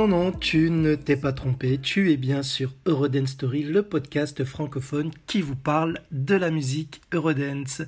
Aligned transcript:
Non, 0.00 0.08
non, 0.08 0.32
tu 0.32 0.70
ne 0.70 0.94
t'es 0.94 1.18
pas 1.18 1.34
trompé. 1.34 1.76
Tu 1.76 2.10
es 2.10 2.16
bien 2.16 2.42
sur 2.42 2.72
Eurodance 2.86 3.32
Story, 3.32 3.64
le 3.64 3.82
podcast 3.82 4.44
francophone 4.46 5.10
qui 5.26 5.42
vous 5.42 5.56
parle 5.56 6.00
de 6.10 6.34
la 6.36 6.50
musique 6.50 7.02
Eurodance. 7.12 7.82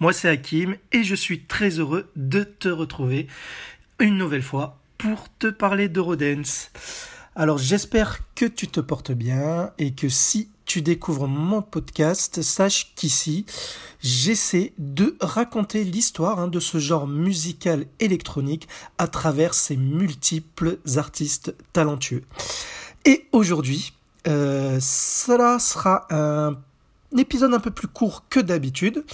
Moi, 0.00 0.14
c'est 0.14 0.30
Hakim 0.30 0.76
et 0.92 1.04
je 1.04 1.14
suis 1.14 1.42
très 1.42 1.78
heureux 1.78 2.10
de 2.16 2.42
te 2.42 2.70
retrouver 2.70 3.26
une 3.98 4.16
nouvelle 4.16 4.40
fois 4.40 4.78
pour 4.96 5.26
te 5.38 5.48
parler 5.48 5.90
d'Eurodance. 5.90 6.70
Alors, 7.36 7.58
j'espère 7.58 8.20
que 8.34 8.46
tu 8.46 8.66
te 8.68 8.80
portes 8.80 9.12
bien 9.12 9.72
et 9.76 9.92
que 9.92 10.08
si 10.08 10.48
tu 10.68 10.82
découvres 10.82 11.26
mon 11.26 11.62
podcast, 11.62 12.42
sache 12.42 12.92
qu'ici, 12.94 13.46
j'essaie 14.00 14.74
de 14.76 15.16
raconter 15.18 15.82
l'histoire 15.82 16.38
hein, 16.38 16.46
de 16.46 16.60
ce 16.60 16.76
genre 16.76 17.06
musical 17.06 17.86
électronique 18.00 18.68
à 18.98 19.08
travers 19.08 19.54
ces 19.54 19.78
multiples 19.78 20.78
artistes 20.96 21.54
talentueux. 21.72 22.22
Et 23.06 23.26
aujourd'hui, 23.32 23.94
euh, 24.26 24.78
cela 24.80 25.58
sera 25.58 26.06
un 26.10 26.54
épisode 27.16 27.54
un 27.54 27.60
peu 27.60 27.70
plus 27.70 27.88
court 27.88 28.24
que 28.28 28.38
d'habitude. 28.38 29.04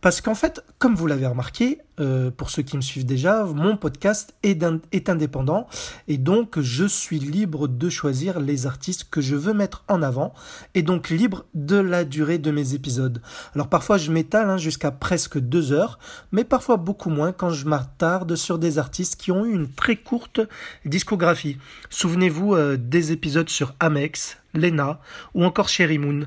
Parce 0.00 0.22
qu'en 0.22 0.34
fait, 0.34 0.64
comme 0.78 0.94
vous 0.94 1.06
l'avez 1.06 1.26
remarqué, 1.26 1.78
euh, 1.98 2.30
pour 2.30 2.50
ceux 2.50 2.62
qui 2.62 2.76
me 2.76 2.82
suivent 2.82 3.06
déjà, 3.06 3.44
mon 3.44 3.76
podcast 3.76 4.34
est, 4.42 4.64
est, 4.92 5.08
indépendant 5.08 5.66
et 6.08 6.18
donc 6.18 6.60
je 6.60 6.84
suis 6.84 7.18
libre 7.18 7.68
de 7.68 7.88
choisir 7.88 8.40
les 8.40 8.66
artistes 8.66 9.08
que 9.10 9.20
je 9.20 9.34
veux 9.34 9.54
mettre 9.54 9.84
en 9.88 10.02
avant 10.02 10.34
et 10.74 10.82
donc 10.82 11.08
libre 11.08 11.46
de 11.54 11.76
la 11.76 12.04
durée 12.04 12.38
de 12.38 12.50
mes 12.50 12.74
épisodes. 12.74 13.22
Alors 13.54 13.68
parfois 13.68 13.96
je 13.98 14.12
m'étale 14.12 14.50
hein, 14.50 14.58
jusqu'à 14.58 14.90
presque 14.90 15.38
deux 15.38 15.72
heures, 15.72 15.98
mais 16.32 16.44
parfois 16.44 16.76
beaucoup 16.76 17.10
moins 17.10 17.32
quand 17.32 17.50
je 17.50 17.66
m'attarde 17.66 18.36
sur 18.36 18.58
des 18.58 18.78
artistes 18.78 19.20
qui 19.20 19.32
ont 19.32 19.44
eu 19.44 19.54
une 19.54 19.70
très 19.70 19.96
courte 19.96 20.40
discographie. 20.84 21.58
Souvenez-vous 21.90 22.54
euh, 22.54 22.76
des 22.76 23.12
épisodes 23.12 23.48
sur 23.48 23.74
Amex, 23.80 24.38
Lena 24.54 25.00
ou 25.34 25.44
encore 25.44 25.68
Sherry 25.68 25.98
Moon. 25.98 26.26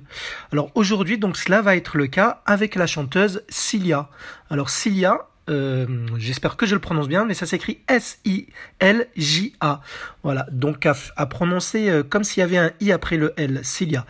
Alors 0.52 0.72
aujourd'hui, 0.76 1.18
donc 1.18 1.38
cela 1.38 1.62
va 1.62 1.76
être 1.76 1.98
le 1.98 2.08
cas 2.08 2.42
avec 2.46 2.76
la 2.76 2.88
chanteuse 2.88 3.44
Cilia. 3.50 4.10
Alors 4.50 4.70
Cilia, 4.70 5.28
euh, 5.50 5.86
j'espère 6.18 6.58
que 6.58 6.66
je 6.66 6.76
le 6.76 6.82
prononce 6.82 7.08
bien, 7.08 7.26
mais 7.26 7.34
ça 7.34 7.46
s'écrit 7.46 7.80
S-I-L-J-A. 7.88 9.82
Voilà, 10.24 10.48
donc 10.52 10.86
à, 10.86 11.26
prononcer 11.26 11.90
euh, 11.90 12.04
comme 12.04 12.24
s'il 12.24 12.42
y 12.42 12.44
avait 12.44 12.58
un 12.58 12.72
I 12.80 12.92
après 12.92 13.18
le 13.18 13.34
L, 13.38 13.62
Cilia. 13.64 14.06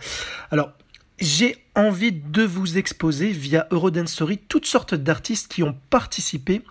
Alors, 0.50 0.72
j'ai 1.18 1.56
envie 1.74 2.12
de 2.12 2.42
vous 2.42 2.78
exposer 2.78 3.28
via 3.28 3.66
Eurodance 3.70 4.12
Story 4.12 4.38
toutes 4.48 4.66
sortes 4.66 4.94
d'artistes 4.94 5.52
qui 5.52 5.62
ont 5.62 5.76
participé 5.90 6.62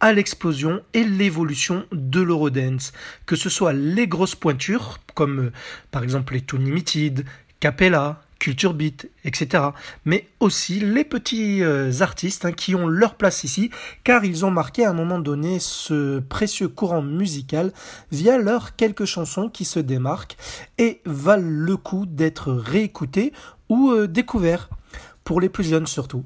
à 0.00 0.12
l'explosion 0.12 0.82
et 0.94 1.04
l'évolution 1.04 1.86
de 1.92 2.20
l'Eurodance. 2.20 2.92
Que 3.26 3.36
ce 3.36 3.48
soit 3.50 3.72
les 3.72 4.06
grosses 4.06 4.34
pointures, 4.34 4.98
comme 5.14 5.38
euh, 5.46 5.52
par 5.90 6.02
exemple 6.02 6.34
les 6.34 6.40
Too 6.40 6.56
Limited, 6.56 7.24
Capella, 7.60 8.22
Culture 8.40 8.74
Beat, 8.74 9.08
etc. 9.24 9.62
Mais 10.04 10.26
aussi 10.40 10.80
les 10.80 11.04
petits 11.04 11.62
euh, 11.62 11.92
artistes 12.00 12.44
hein, 12.44 12.50
qui 12.50 12.74
ont 12.74 12.88
leur 12.88 13.14
place 13.14 13.44
ici, 13.44 13.70
car 14.02 14.24
ils 14.24 14.44
ont 14.44 14.50
marqué 14.50 14.84
à 14.84 14.90
un 14.90 14.94
moment 14.94 15.20
donné 15.20 15.58
ce 15.60 16.18
précieux 16.18 16.66
courant 16.66 17.02
musical 17.02 17.72
via 18.10 18.36
leurs 18.38 18.74
quelques 18.74 19.04
chansons 19.04 19.48
qui 19.48 19.64
se 19.64 19.78
démarquent 19.78 20.36
et 20.78 21.00
valent 21.04 21.48
le 21.48 21.76
coup 21.76 22.06
d'être 22.06 22.52
réécoutées 22.52 23.32
ou 23.68 23.92
euh, 23.92 24.08
découvertes, 24.08 24.70
pour 25.22 25.40
les 25.40 25.48
plus 25.48 25.64
jeunes 25.64 25.86
surtout. 25.86 26.24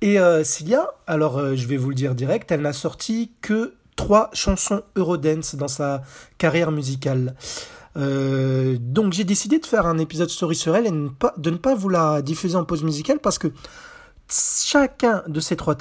Et 0.00 0.20
euh, 0.20 0.44
Cilia, 0.44 0.90
alors 1.08 1.38
euh, 1.38 1.56
je 1.56 1.66
vais 1.66 1.76
vous 1.76 1.88
le 1.88 1.94
dire 1.94 2.14
direct, 2.14 2.52
elle 2.52 2.62
n'a 2.62 2.72
sorti 2.72 3.32
que 3.40 3.74
trois 3.96 4.30
chansons 4.32 4.82
Eurodance 4.94 5.56
dans 5.56 5.66
sa 5.66 6.02
carrière 6.38 6.70
musicale. 6.70 7.34
Euh, 7.96 8.76
donc 8.80 9.12
j'ai 9.12 9.24
décidé 9.24 9.58
de 9.58 9.66
faire 9.66 9.86
un 9.86 9.98
épisode 9.98 10.28
story 10.28 10.54
sur 10.54 10.76
elle 10.76 10.86
et 10.86 10.90
de 10.90 11.50
ne 11.50 11.56
pas 11.56 11.74
vous 11.74 11.88
la 11.88 12.22
diffuser 12.22 12.56
en 12.56 12.64
pause 12.64 12.82
musicale 12.82 13.18
parce 13.18 13.38
que 13.38 13.48
chacun 14.30 15.22
de 15.26 15.40
ces 15.40 15.56
trois 15.56 15.76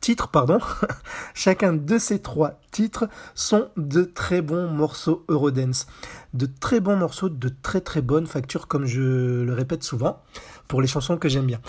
titres, 0.00 0.28
pardon, 0.28 0.58
chacun 1.34 1.72
de 1.72 1.98
ces 1.98 2.20
trois 2.20 2.60
titres 2.70 3.08
sont 3.34 3.68
de 3.76 4.02
très 4.02 4.42
bons 4.42 4.68
morceaux 4.68 5.24
Eurodance, 5.28 5.86
de 6.34 6.46
très 6.46 6.80
bons 6.80 6.96
morceaux 6.96 7.28
de 7.28 7.50
très 7.62 7.80
très 7.80 8.02
bonne 8.02 8.26
facture 8.26 8.68
comme 8.68 8.86
je 8.86 9.42
le 9.42 9.54
répète 9.54 9.82
souvent 9.82 10.22
pour 10.68 10.80
les 10.80 10.88
chansons 10.88 11.16
que 11.16 11.28
j'aime 11.28 11.46
bien. 11.46 11.60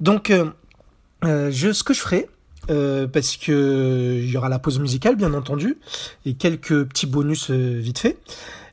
Donc 0.00 0.30
euh, 0.30 1.50
je, 1.50 1.72
ce 1.72 1.84
que 1.84 1.92
je 1.92 2.00
ferai, 2.00 2.28
euh, 2.68 3.06
parce 3.06 3.36
que 3.36 4.20
il 4.22 4.30
y 4.30 4.36
aura 4.36 4.48
la 4.48 4.58
pause 4.58 4.78
musicale 4.78 5.16
bien 5.16 5.32
entendu 5.32 5.78
et 6.26 6.34
quelques 6.34 6.84
petits 6.84 7.06
bonus 7.06 7.50
euh, 7.50 7.78
vite 7.78 7.98
fait. 7.98 8.18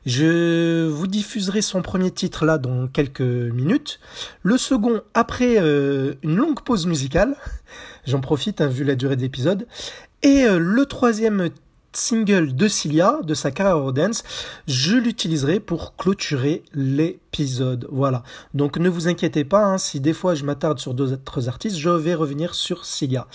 Je 0.06 0.86
vous 0.86 1.06
diffuserai 1.06 1.62
son 1.62 1.82
premier 1.82 2.10
titre 2.10 2.44
là 2.44 2.58
dans 2.58 2.86
quelques 2.88 3.20
minutes. 3.20 4.00
Le 4.42 4.56
second 4.58 5.02
après 5.14 5.56
une 5.58 6.36
longue 6.36 6.62
pause 6.62 6.86
musicale. 6.86 7.36
J'en 8.06 8.20
profite 8.20 8.60
hein, 8.60 8.68
vu 8.68 8.84
la 8.84 8.94
durée 8.94 9.16
d'épisode. 9.16 9.66
Et 10.22 10.46
le 10.48 10.84
troisième 10.86 11.50
single 11.92 12.54
de 12.54 12.68
Cilia, 12.68 13.18
de 13.22 13.34
sa 13.34 13.50
carrière 13.50 13.92
dance, 13.92 14.22
je 14.66 14.96
l'utiliserai 14.96 15.60
pour 15.60 15.96
clôturer 15.96 16.62
l'épisode. 16.72 17.86
Voilà. 17.90 18.22
Donc 18.54 18.78
ne 18.78 18.88
vous 18.88 19.08
inquiétez 19.08 19.44
pas, 19.44 19.64
hein, 19.64 19.78
si 19.78 20.00
des 20.00 20.12
fois 20.12 20.34
je 20.34 20.44
m'attarde 20.44 20.78
sur 20.78 20.94
d'autres 20.94 21.48
artistes, 21.48 21.76
je 21.76 21.90
vais 21.90 22.14
revenir 22.14 22.54
sur 22.54 22.84
Cilia. 22.84 23.26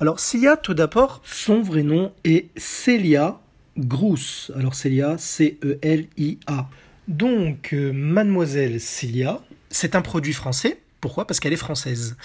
Alors 0.00 0.20
Cilia, 0.20 0.56
tout 0.56 0.74
d'abord, 0.74 1.20
son 1.24 1.62
vrai 1.62 1.82
nom 1.82 2.12
est 2.24 2.50
Celia 2.56 3.40
Grousse. 3.78 4.52
Alors 4.56 4.74
Celia, 4.74 5.16
C-E-L-I-A. 5.18 6.68
Donc 7.08 7.72
euh, 7.72 7.92
Mademoiselle 7.92 8.80
Cilia, 8.80 9.40
c'est 9.70 9.94
un 9.94 10.02
produit 10.02 10.32
français 10.32 10.78
pourquoi? 11.04 11.26
Parce 11.26 11.38
qu'elle 11.38 11.52
est 11.52 11.56
française 11.56 12.16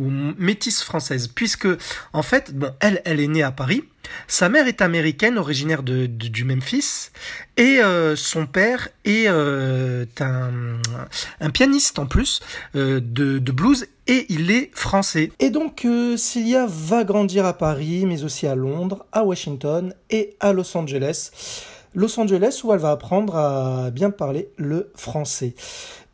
ou 0.00 0.10
métisse 0.38 0.82
française, 0.82 1.28
puisque 1.28 1.68
en 2.12 2.22
fait, 2.22 2.54
bon, 2.54 2.72
elle, 2.80 3.02
elle 3.04 3.20
est 3.20 3.28
née 3.28 3.42
à 3.42 3.52
Paris. 3.52 3.84
Sa 4.26 4.48
mère 4.48 4.66
est 4.66 4.80
américaine, 4.80 5.38
originaire 5.38 5.82
de, 5.82 6.06
du 6.06 6.44
Memphis, 6.44 7.10
et 7.58 7.80
euh, 7.80 8.16
son 8.16 8.46
père 8.46 8.88
est 9.04 9.28
euh, 9.28 10.06
un, 10.20 11.50
pianiste 11.50 11.98
en 11.98 12.06
plus 12.06 12.40
euh, 12.74 13.00
de, 13.02 13.38
de, 13.38 13.52
blues, 13.52 13.86
et 14.06 14.24
il 14.30 14.50
est 14.50 14.70
français. 14.74 15.30
Et 15.38 15.50
donc, 15.50 15.86
Cilia 16.16 16.66
va 16.66 17.04
grandir 17.04 17.44
à 17.44 17.52
Paris, 17.52 18.06
mais 18.06 18.24
aussi 18.24 18.46
à 18.46 18.54
Londres, 18.54 19.04
à 19.12 19.22
Washington 19.22 19.94
et 20.08 20.34
à 20.40 20.54
Los 20.54 20.76
Angeles. 20.76 21.30
Los 21.94 22.20
Angeles 22.20 22.60
où 22.62 22.72
elle 22.72 22.78
va 22.78 22.92
apprendre 22.92 23.36
à 23.36 23.90
bien 23.90 24.10
parler 24.10 24.48
le 24.56 24.92
français. 24.94 25.54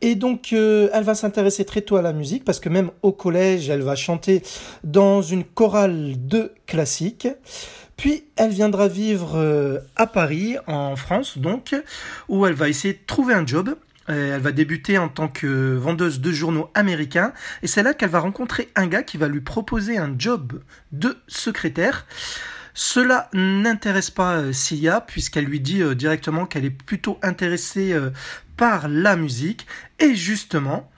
Et 0.01 0.15
donc, 0.15 0.53
euh, 0.53 0.89
elle 0.93 1.03
va 1.03 1.15
s'intéresser 1.15 1.65
très 1.65 1.81
tôt 1.81 1.95
à 1.95 2.01
la 2.01 2.13
musique 2.13 2.45
parce 2.45 2.59
que 2.59 2.69
même 2.69 2.91
au 3.01 3.11
collège, 3.11 3.69
elle 3.69 3.81
va 3.81 3.95
chanter 3.95 4.43
dans 4.83 5.21
une 5.21 5.43
chorale 5.43 6.15
de 6.27 6.53
classique. 6.67 7.27
Puis, 7.95 8.25
elle 8.35 8.51
viendra 8.51 8.87
vivre 8.87 9.37
euh, 9.37 9.79
à 9.95 10.05
Paris, 10.05 10.55
en 10.67 10.95
France, 10.95 11.39
donc, 11.39 11.75
où 12.29 12.45
elle 12.45 12.53
va 12.53 12.69
essayer 12.69 12.93
de 12.93 12.99
trouver 13.07 13.33
un 13.33 13.45
job. 13.45 13.75
Euh, 14.09 14.35
elle 14.35 14.41
va 14.41 14.51
débuter 14.51 14.99
en 14.99 15.09
tant 15.09 15.27
que 15.27 15.75
vendeuse 15.75 16.21
de 16.21 16.31
journaux 16.31 16.69
américains 16.75 17.33
et 17.61 17.67
c'est 17.67 17.83
là 17.83 17.93
qu'elle 17.93 18.09
va 18.09 18.19
rencontrer 18.19 18.69
un 18.75 18.87
gars 18.87 19.03
qui 19.03 19.17
va 19.17 19.27
lui 19.27 19.41
proposer 19.41 19.97
un 19.97 20.15
job 20.17 20.61
de 20.93 21.17
secrétaire. 21.27 22.05
Cela 22.73 23.29
n'intéresse 23.33 24.09
pas 24.09 24.53
Sia 24.53 25.01
puisqu'elle 25.01 25.43
lui 25.43 25.59
dit 25.59 25.81
directement 25.95 26.45
qu'elle 26.45 26.63
est 26.63 26.69
plutôt 26.69 27.19
intéressée 27.21 27.93
par 28.57 28.87
la 28.87 29.15
musique. 29.15 29.65
Et 29.99 30.15
justement, 30.15 30.91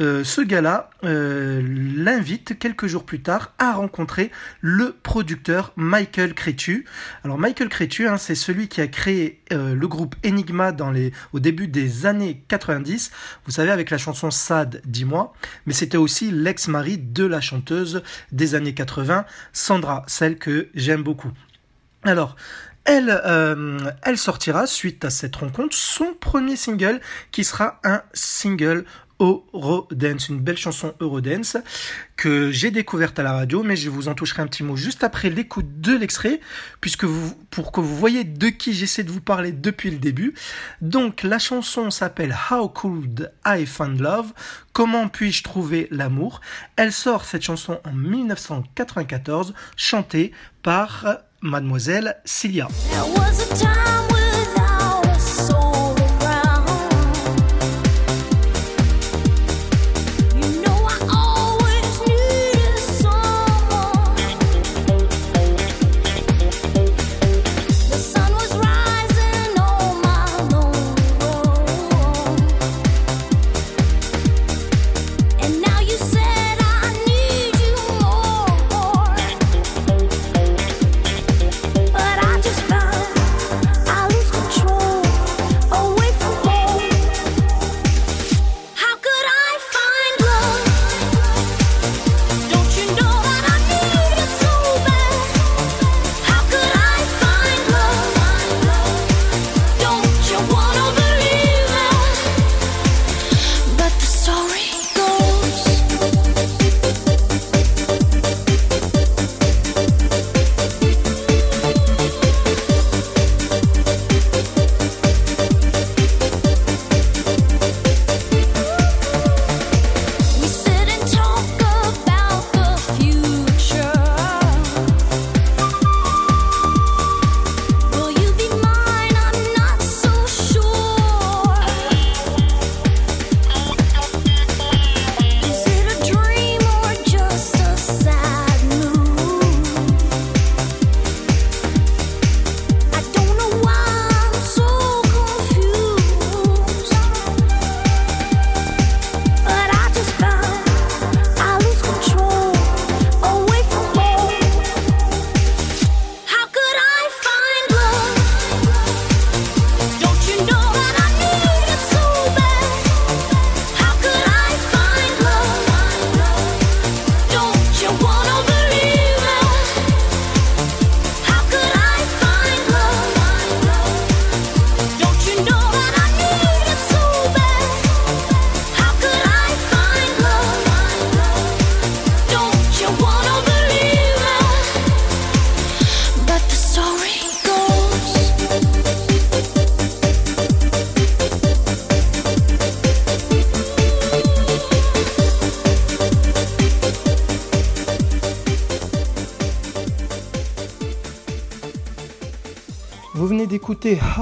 euh, 0.00 0.24
ce 0.24 0.40
gars-là 0.40 0.90
euh, 1.04 1.62
l'invite 1.96 2.58
quelques 2.58 2.86
jours 2.86 3.04
plus 3.04 3.20
tard 3.20 3.52
à 3.58 3.72
rencontrer 3.72 4.30
le 4.60 4.96
producteur 5.02 5.72
Michael 5.76 6.34
Cretu. 6.34 6.86
Alors 7.24 7.38
Michael 7.38 7.68
Cretu, 7.68 8.08
hein, 8.08 8.16
c'est 8.16 8.34
celui 8.34 8.68
qui 8.68 8.80
a 8.80 8.88
créé 8.88 9.40
euh, 9.52 9.74
le 9.74 9.88
groupe 9.88 10.16
Enigma 10.26 10.74
au 11.32 11.38
début 11.38 11.68
des 11.68 12.06
années 12.06 12.42
90, 12.48 13.12
vous 13.44 13.52
savez 13.52 13.70
avec 13.70 13.90
la 13.90 13.98
chanson 13.98 14.30
Sad, 14.30 14.80
dis-moi, 14.86 15.34
mais 15.66 15.72
c'était 15.72 15.98
aussi 15.98 16.30
l'ex-mari 16.30 16.98
de 16.98 17.24
la 17.24 17.40
chanteuse 17.40 18.02
des 18.32 18.54
années 18.54 18.74
80, 18.74 19.26
Sandra, 19.52 20.04
celle 20.08 20.38
que 20.38 20.68
j'aime 20.74 21.02
beaucoup. 21.02 21.30
Alors, 22.04 22.34
elle, 22.84 23.20
euh, 23.24 23.78
elle 24.02 24.18
sortira 24.18 24.66
suite 24.66 25.04
à 25.04 25.10
cette 25.10 25.36
rencontre 25.36 25.76
son 25.76 26.14
premier 26.18 26.56
single 26.56 27.00
qui 27.30 27.44
sera 27.44 27.80
un 27.84 28.02
single 28.12 28.84
Eurodance, 29.22 30.28
une 30.28 30.40
belle 30.40 30.56
chanson 30.56 30.94
Eurodance 31.00 31.56
que 32.16 32.50
j'ai 32.50 32.70
découverte 32.70 33.18
à 33.18 33.22
la 33.22 33.32
radio, 33.32 33.62
mais 33.62 33.76
je 33.76 33.88
vous 33.88 34.08
en 34.08 34.14
toucherai 34.14 34.42
un 34.42 34.46
petit 34.46 34.64
mot 34.64 34.76
juste 34.76 35.04
après 35.04 35.30
l'écoute 35.30 35.80
de 35.80 35.96
l'extrait, 35.96 36.40
puisque 36.80 37.04
vous, 37.04 37.34
pour 37.50 37.70
que 37.70 37.80
vous 37.80 37.96
voyez 37.96 38.24
de 38.24 38.48
qui 38.48 38.72
j'essaie 38.72 39.04
de 39.04 39.10
vous 39.10 39.20
parler 39.20 39.52
depuis 39.52 39.90
le 39.90 39.98
début. 39.98 40.34
Donc 40.80 41.22
la 41.22 41.38
chanson 41.38 41.90
s'appelle 41.90 42.36
How 42.50 42.68
Could 42.68 43.32
I 43.46 43.64
Find 43.64 44.00
Love? 44.00 44.32
Comment 44.72 45.08
puis-je 45.08 45.44
trouver 45.44 45.86
l'amour? 45.90 46.40
Elle 46.76 46.92
sort 46.92 47.24
cette 47.24 47.42
chanson 47.42 47.80
en 47.84 47.92
1994, 47.92 49.54
chantée 49.76 50.32
par 50.62 51.22
mademoiselle 51.42 52.16
Cilia. 52.24 52.68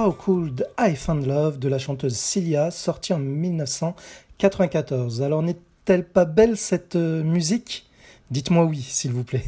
How 0.00 0.16
I 0.78 0.96
Find 0.96 1.26
Love 1.26 1.58
de 1.58 1.68
la 1.68 1.78
chanteuse 1.78 2.16
Cilia, 2.16 2.70
sortie 2.70 3.12
en 3.12 3.18
1994. 3.18 5.20
Alors 5.20 5.42
n'est-elle 5.42 6.08
pas 6.08 6.24
belle 6.24 6.56
cette 6.56 6.96
euh, 6.96 7.22
musique? 7.22 7.86
Dites-moi 8.30 8.64
oui, 8.64 8.80
s'il 8.80 9.12
vous 9.12 9.24
plaît. 9.24 9.44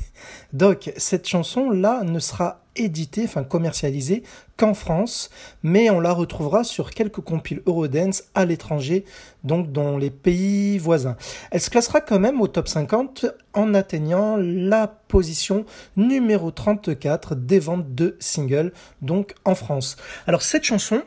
Donc, 0.53 0.93
cette 0.99 1.27
chanson-là 1.27 2.05
ne 2.05 2.19
sera 2.19 2.62
éditée, 2.77 3.25
enfin 3.25 3.45
commercialisée, 3.45 4.23
qu'en 4.57 4.75
France, 4.75 5.31
mais 5.63 5.91
on 5.91 6.01
la 6.01 6.13
retrouvera 6.13 6.65
sur 6.65 6.91
quelques 6.91 7.21
compiles 7.21 7.63
Eurodance 7.67 8.25
à 8.35 8.45
l'étranger, 8.45 9.05
donc 9.45 9.73
dans 9.73 9.99
les 9.99 10.11
pays 10.11 10.79
voisins. 10.79 11.17
Elle 11.51 11.61
se 11.61 11.71
classera 11.71 12.01
quand 12.01 12.21
même 12.21 12.41
au 12.41 12.49
top 12.49 12.69
50 12.69 13.27
en 13.55 13.75
atteignant 13.75 14.37
la 14.37 14.87
position 14.87 15.65
numéro 15.97 16.51
34 16.51 17.35
des 17.35 17.59
ventes 17.59 17.95
de 17.95 18.17
singles, 18.21 18.73
donc 19.01 19.35
en 19.45 19.55
France. 19.55 19.97
Alors 20.27 20.43
cette 20.43 20.65
chanson 20.65 21.03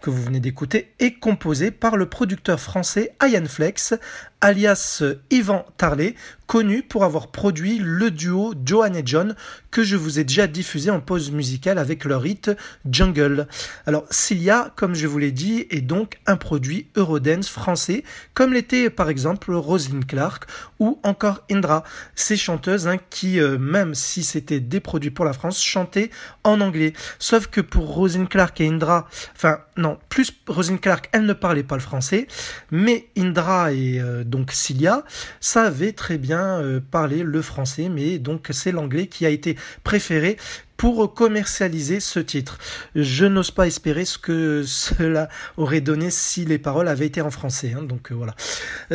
que 0.00 0.10
vous 0.10 0.22
venez 0.22 0.40
d'écouter 0.40 0.92
est 0.98 1.14
composée 1.14 1.70
par 1.70 1.96
le 1.96 2.08
producteur 2.08 2.60
français 2.60 3.14
Ian 3.22 3.46
Flex, 3.46 3.94
alias 4.40 5.02
Yvan 5.30 5.66
Tarlet, 5.76 6.14
connu 6.46 6.82
pour 6.82 7.04
avoir 7.04 7.28
produit 7.28 7.78
le 7.78 8.10
duo 8.10 8.54
Johan 8.64 8.94
et 8.94 9.02
John 9.04 9.34
que 9.70 9.82
je 9.82 9.96
vous 9.96 10.18
ai 10.18 10.24
déjà 10.24 10.46
diffusé 10.46 10.90
en 10.90 11.00
pause 11.00 11.30
musicale 11.30 11.78
avec 11.78 12.04
leur 12.04 12.24
hit 12.24 12.50
Jungle. 12.88 13.48
Alors 13.86 14.06
Cilia, 14.10 14.72
comme 14.76 14.94
je 14.94 15.06
vous 15.06 15.18
l'ai 15.18 15.32
dit, 15.32 15.66
est 15.70 15.80
donc 15.80 16.18
un 16.26 16.36
produit 16.36 16.88
Eurodance 16.96 17.48
français, 17.48 18.04
comme 18.34 18.52
l'était 18.52 18.90
par 18.90 19.10
exemple 19.10 19.52
Roselyne 19.52 20.04
Clark 20.04 20.48
ou 20.78 20.98
encore 21.02 21.44
Indra, 21.50 21.84
ces 22.14 22.36
chanteuses 22.36 22.88
hein, 22.88 22.96
qui, 23.10 23.40
euh, 23.40 23.58
même 23.58 23.94
si 23.94 24.22
c'était 24.22 24.60
des 24.60 24.80
produits 24.80 25.10
pour 25.10 25.24
la 25.24 25.32
France, 25.32 25.62
chantaient 25.62 26.10
en 26.44 26.60
anglais. 26.60 26.92
Sauf 27.18 27.48
que 27.48 27.60
pour 27.60 27.92
Roselyne 27.92 28.28
Clark 28.28 28.60
et 28.60 28.68
Indra, 28.68 29.08
enfin 29.34 29.57
non, 29.76 29.98
plus 30.08 30.32
Roselyne 30.46 30.78
Clark, 30.78 31.08
elle 31.12 31.26
ne 31.26 31.32
parlait 31.32 31.62
pas 31.62 31.76
le 31.76 31.80
français, 31.80 32.26
mais 32.70 33.08
Indra 33.16 33.72
et 33.72 34.00
euh, 34.00 34.24
donc 34.24 34.52
Cilia 34.52 35.04
savaient 35.40 35.92
très 35.92 36.18
bien 36.18 36.60
euh, 36.60 36.80
parler 36.80 37.22
le 37.22 37.42
français, 37.42 37.88
mais 37.88 38.18
donc 38.18 38.48
c'est 38.50 38.72
l'anglais 38.72 39.06
qui 39.06 39.26
a 39.26 39.28
été 39.28 39.56
préféré 39.84 40.36
pour 40.76 41.12
commercialiser 41.14 42.00
ce 42.00 42.20
titre. 42.20 42.58
Je 42.94 43.24
n'ose 43.26 43.50
pas 43.50 43.66
espérer 43.66 44.04
ce 44.04 44.18
que 44.18 44.62
cela 44.66 45.28
aurait 45.56 45.80
donné 45.80 46.10
si 46.10 46.44
les 46.44 46.58
paroles 46.58 46.88
avaient 46.88 47.06
été 47.06 47.20
en 47.20 47.30
français. 47.30 47.74
Hein, 47.76 47.82
donc 47.82 48.12
euh, 48.12 48.14
voilà. 48.14 48.34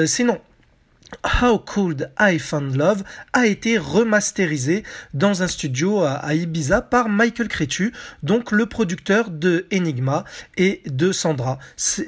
Sinon, 0.05 0.39
How 1.41 1.57
Could 1.59 2.11
I 2.19 2.39
Find 2.39 2.75
Love 2.75 3.03
a 3.33 3.47
été 3.47 3.77
remasterisé 3.77 4.83
dans 5.13 5.43
un 5.43 5.47
studio 5.47 6.01
à, 6.03 6.33
Ibiza 6.33 6.81
par 6.81 7.09
Michael 7.09 7.47
Cretu, 7.47 7.93
donc 8.23 8.51
le 8.51 8.65
producteur 8.65 9.29
de 9.29 9.65
Enigma 9.73 10.23
et 10.57 10.81
de 10.85 11.11
Sandra. 11.11 11.59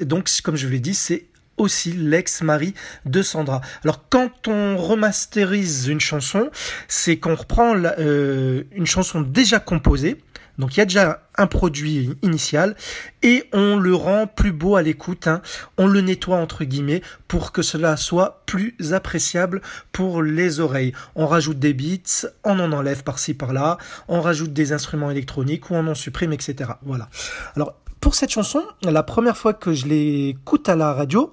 Donc, 0.02 0.30
comme 0.42 0.56
je 0.56 0.66
vous 0.66 0.72
l'ai 0.72 0.80
dit, 0.80 0.94
c'est 0.94 1.26
aussi 1.56 1.92
l'ex-mari 1.92 2.74
de 3.04 3.22
Sandra. 3.22 3.60
Alors 3.82 4.08
quand 4.08 4.48
on 4.48 4.76
remasterise 4.76 5.88
une 5.88 6.00
chanson, 6.00 6.50
c'est 6.88 7.16
qu'on 7.16 7.34
reprend 7.34 7.74
euh, 7.76 8.64
une 8.72 8.86
chanson 8.86 9.20
déjà 9.20 9.58
composée, 9.58 10.18
donc 10.58 10.74
il 10.74 10.78
y 10.78 10.80
a 10.80 10.86
déjà 10.86 11.22
un 11.36 11.46
produit 11.46 12.16
initial 12.22 12.76
et 13.22 13.44
on 13.52 13.76
le 13.76 13.94
rend 13.94 14.26
plus 14.26 14.52
beau 14.52 14.76
à 14.76 14.82
l'écoute, 14.82 15.26
hein. 15.26 15.42
on 15.76 15.86
le 15.86 16.00
nettoie 16.00 16.38
entre 16.38 16.64
guillemets 16.64 17.02
pour 17.28 17.52
que 17.52 17.62
cela 17.62 17.96
soit 17.96 18.42
plus 18.46 18.74
appréciable 18.92 19.60
pour 19.92 20.22
les 20.22 20.60
oreilles. 20.60 20.92
On 21.14 21.26
rajoute 21.26 21.58
des 21.58 21.74
beats, 21.74 22.26
on 22.44 22.58
en 22.58 22.72
enlève 22.72 23.02
par-ci 23.02 23.34
par-là, 23.34 23.78
on 24.08 24.20
rajoute 24.20 24.52
des 24.52 24.72
instruments 24.72 25.10
électroniques 25.10 25.70
ou 25.70 25.74
on 25.74 25.86
en 25.86 25.94
supprime, 25.94 26.32
etc. 26.32 26.70
Voilà. 26.82 27.08
Alors 27.54 27.74
pour 28.00 28.14
cette 28.14 28.30
chanson, 28.30 28.62
la 28.82 29.02
première 29.02 29.36
fois 29.36 29.52
que 29.52 29.72
je 29.72 29.86
l'écoute 29.86 30.68
à 30.68 30.76
la 30.76 30.92
radio, 30.92 31.32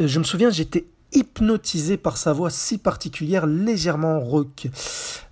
euh, 0.00 0.06
je 0.06 0.18
me 0.18 0.24
souviens, 0.24 0.50
j'étais 0.50 0.84
hypnotisé 1.16 1.96
par 1.96 2.18
sa 2.18 2.32
voix 2.32 2.50
si 2.50 2.78
particulière, 2.78 3.46
légèrement 3.46 4.20
rock. 4.20 4.68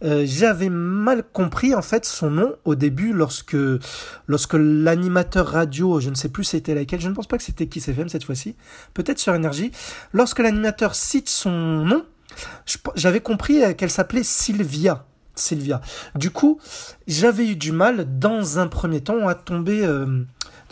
Euh, 0.03 0.25
j'avais 0.26 0.71
mal 0.71 1.23
compris 1.23 1.75
en 1.75 1.83
fait 1.83 2.05
son 2.07 2.31
nom 2.31 2.55
au 2.64 2.75
début 2.75 3.12
lorsque 3.12 3.57
lorsque 4.26 4.55
l'animateur 4.55 5.47
radio, 5.47 6.00
je 6.00 6.11
ne 6.11 6.14
sais 6.14 6.31
plus 6.31 6.45
c'était 6.45 6.75
laquelle, 6.75 7.00
je 7.00 7.09
ne 7.09 7.14
pense 7.14 7.26
pas 7.26 7.37
que 7.37 7.45
c'était 7.45 7.67
Kiss 7.67 7.88
FM 7.88 8.09
cette 8.09 8.25
fois-ci, 8.25 8.57
peut-être 8.95 9.19
sur 9.19 9.35
Énergie, 9.35 9.71
lorsque 10.12 10.38
l'animateur 10.38 10.95
cite 10.95 11.29
son 11.29 11.50
nom, 11.50 12.05
j'avais 12.95 13.21
compris 13.21 13.61
qu'elle 13.76 13.91
s'appelait 13.91 14.25
Sylvia. 14.25 15.05
Sylvia. 15.37 15.81
Du 16.14 16.31
coup, 16.31 16.61
j'avais 17.07 17.49
eu 17.49 17.57
du 17.57 17.73
mal 17.73 18.19
dans 18.19 18.59
un 18.59 18.69
premier 18.69 19.00
temps 19.00 19.26
à 19.26 19.35
tomber 19.35 19.85
euh, 19.85 20.25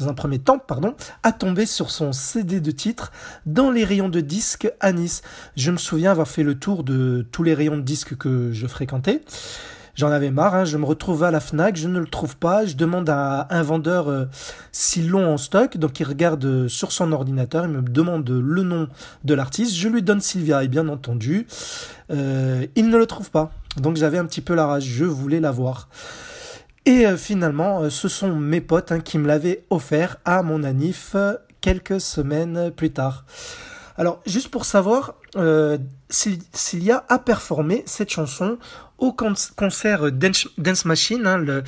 un 0.08 0.14
premier 0.14 0.38
temps, 0.38 0.58
pardon, 0.58 0.94
à 1.22 1.32
tomber 1.32 1.66
sur 1.66 1.90
son 1.90 2.12
CD 2.12 2.60
de 2.60 2.70
titre 2.70 3.12
dans 3.46 3.70
les 3.70 3.84
rayons 3.84 4.08
de 4.08 4.20
disques 4.20 4.70
à 4.80 4.92
Nice. 4.92 5.22
Je 5.56 5.70
me 5.70 5.76
souviens 5.76 6.10
avoir 6.10 6.28
fait 6.28 6.42
le 6.42 6.58
tour 6.58 6.84
de 6.84 7.26
tous 7.32 7.42
les 7.42 7.54
rayons 7.54 7.76
de 7.76 7.82
disques 7.82 8.16
que 8.16 8.52
je 8.52 8.66
fréquentais. 8.66 9.22
J'en 9.94 10.10
avais 10.10 10.30
marre, 10.30 10.54
hein. 10.54 10.64
je 10.64 10.78
me 10.78 10.86
retrouve 10.86 11.22
à 11.22 11.30
la 11.30 11.38
FNAC, 11.38 11.76
je 11.76 11.86
ne 11.86 11.98
le 11.98 12.06
trouve 12.06 12.38
pas, 12.38 12.64
je 12.64 12.76
demande 12.76 13.10
à 13.10 13.46
un 13.50 13.62
vendeur 13.62 14.08
euh, 14.08 14.24
s'ils 14.72 15.10
l'ont 15.10 15.26
en 15.26 15.36
stock, 15.36 15.76
donc 15.76 16.00
il 16.00 16.04
regarde 16.04 16.42
euh, 16.46 16.66
sur 16.66 16.92
son 16.92 17.12
ordinateur, 17.12 17.66
il 17.66 17.72
me 17.72 17.82
demande 17.82 18.30
le 18.30 18.62
nom 18.62 18.88
de 19.24 19.34
l'artiste, 19.34 19.74
je 19.74 19.88
lui 19.88 20.02
donne 20.02 20.22
Sylvia, 20.22 20.64
et 20.64 20.68
bien 20.68 20.88
entendu, 20.88 21.46
euh, 22.10 22.66
il 22.74 22.88
ne 22.88 22.96
le 22.96 23.04
trouve 23.04 23.30
pas. 23.30 23.52
Donc 23.76 23.96
j'avais 23.96 24.16
un 24.16 24.24
petit 24.24 24.40
peu 24.40 24.54
la 24.54 24.66
rage, 24.66 24.84
je 24.84 25.04
voulais 25.04 25.40
la 25.40 25.50
voir. 25.50 25.88
Et 26.84 27.06
euh, 27.06 27.16
finalement, 27.16 27.82
euh, 27.82 27.90
ce 27.90 28.08
sont 28.08 28.34
mes 28.34 28.60
potes 28.60 28.92
hein, 28.92 29.00
qui 29.00 29.18
me 29.18 29.26
l'avaient 29.26 29.64
offert 29.70 30.16
à 30.24 30.42
mon 30.42 30.64
anif 30.64 31.12
euh, 31.14 31.34
quelques 31.60 32.00
semaines 32.00 32.72
plus 32.72 32.90
tard. 32.90 33.24
Alors, 33.96 34.20
juste 34.26 34.48
pour 34.48 34.64
savoir, 34.64 35.14
euh, 35.36 35.78
Cilia 36.08 37.04
a 37.08 37.18
performé 37.18 37.82
cette 37.86 38.10
chanson 38.10 38.58
au 38.98 39.12
concert 39.12 40.12
Dance, 40.12 40.84
Machine, 40.84 41.26
hein, 41.26 41.62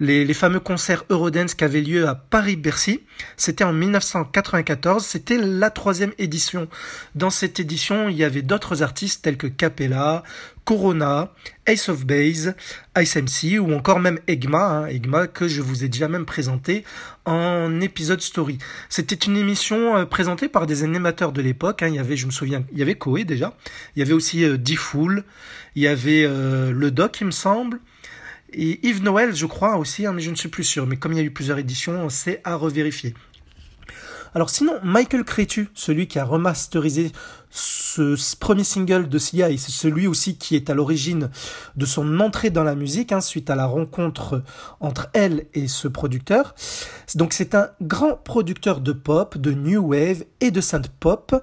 les, 0.00 0.24
les, 0.24 0.34
fameux 0.34 0.60
concerts 0.60 1.04
Eurodance 1.10 1.54
qui 1.54 1.64
avaient 1.64 1.82
lieu 1.82 2.08
à 2.08 2.14
Paris-Bercy. 2.14 3.02
C'était 3.36 3.64
en 3.64 3.74
1994, 3.74 5.04
c'était 5.04 5.36
la 5.36 5.70
troisième 5.70 6.12
édition. 6.16 6.66
Dans 7.14 7.28
cette 7.28 7.60
édition, 7.60 8.08
il 8.08 8.16
y 8.16 8.24
avait 8.24 8.42
d'autres 8.42 8.82
artistes 8.82 9.22
tels 9.22 9.36
que 9.36 9.46
Capella, 9.46 10.22
Corona, 10.68 11.32
Ace 11.64 11.88
of 11.88 12.04
Base, 12.04 12.54
Ice 12.98 13.16
MC 13.16 13.58
ou 13.58 13.72
encore 13.72 14.00
même 14.00 14.18
Egma, 14.26 14.58
hein, 14.58 14.86
Egma 14.88 15.26
que 15.26 15.48
je 15.48 15.62
vous 15.62 15.82
ai 15.82 15.88
déjà 15.88 16.08
même 16.08 16.26
présenté 16.26 16.84
en 17.24 17.80
épisode 17.80 18.20
story. 18.20 18.58
C'était 18.90 19.14
une 19.14 19.38
émission 19.38 19.96
euh, 19.96 20.04
présentée 20.04 20.46
par 20.46 20.66
des 20.66 20.82
animateurs 20.82 21.32
de 21.32 21.40
l'époque. 21.40 21.82
Hein. 21.82 21.88
il 21.88 21.94
y 21.94 21.98
avait, 21.98 22.18
je 22.18 22.26
me 22.26 22.30
souviens, 22.30 22.64
il 22.70 22.78
y 22.78 22.82
avait 22.82 22.96
Koé 22.96 23.24
déjà, 23.24 23.56
il 23.96 24.00
y 24.00 24.02
avait 24.02 24.12
aussi 24.12 24.44
euh, 24.44 24.58
D-Fool, 24.58 25.24
il 25.74 25.84
y 25.84 25.86
avait 25.86 26.24
euh, 26.26 26.70
le 26.70 26.90
Doc, 26.90 27.18
il 27.22 27.28
me 27.28 27.30
semble. 27.30 27.80
Et 28.52 28.86
Yves 28.86 29.02
Noël, 29.02 29.34
je 29.34 29.46
crois 29.46 29.78
aussi, 29.78 30.04
hein, 30.04 30.12
mais 30.12 30.20
je 30.20 30.30
ne 30.30 30.36
suis 30.36 30.50
plus 30.50 30.64
sûr. 30.64 30.86
Mais 30.86 30.98
comme 30.98 31.12
il 31.12 31.16
y 31.16 31.22
a 31.22 31.24
eu 31.24 31.30
plusieurs 31.30 31.56
éditions, 31.56 32.10
c'est 32.10 32.42
à 32.44 32.56
revérifier. 32.56 33.14
Alors 34.34 34.50
sinon, 34.50 34.74
Michael 34.82 35.24
Cretu, 35.24 35.70
celui 35.74 36.06
qui 36.06 36.18
a 36.18 36.24
remasterisé 36.24 37.12
ce 37.50 38.36
premier 38.36 38.64
single 38.64 39.08
de 39.08 39.18
Sia, 39.18 39.50
et 39.50 39.56
c'est 39.56 39.72
celui 39.72 40.06
aussi 40.06 40.36
qui 40.36 40.54
est 40.54 40.70
à 40.70 40.74
l'origine 40.74 41.30
de 41.76 41.86
son 41.86 42.20
entrée 42.20 42.50
dans 42.50 42.62
la 42.62 42.74
musique, 42.74 43.12
hein, 43.12 43.20
suite 43.20 43.50
à 43.50 43.54
la 43.54 43.66
rencontre 43.66 44.42
entre 44.80 45.08
elle 45.14 45.46
et 45.54 45.66
ce 45.66 45.88
producteur. 45.88 46.54
Donc 47.14 47.32
c'est 47.32 47.54
un 47.54 47.70
grand 47.80 48.14
producteur 48.14 48.80
de 48.80 48.92
pop, 48.92 49.38
de 49.38 49.52
new 49.52 49.80
wave 49.80 50.24
et 50.40 50.50
de 50.50 50.60
synth 50.60 50.88
pop, 50.88 51.34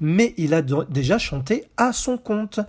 mais 0.00 0.34
il 0.36 0.54
a 0.54 0.62
déjà 0.62 1.18
chanté 1.18 1.64
à 1.76 1.92
son 1.92 2.18
compte. 2.18 2.60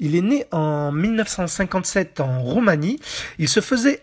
Il 0.00 0.16
est 0.16 0.22
né 0.22 0.46
en 0.50 0.90
1957 0.90 2.20
en 2.20 2.42
Roumanie. 2.42 2.98
Il 3.38 3.48
se 3.48 3.60
faisait 3.60 4.02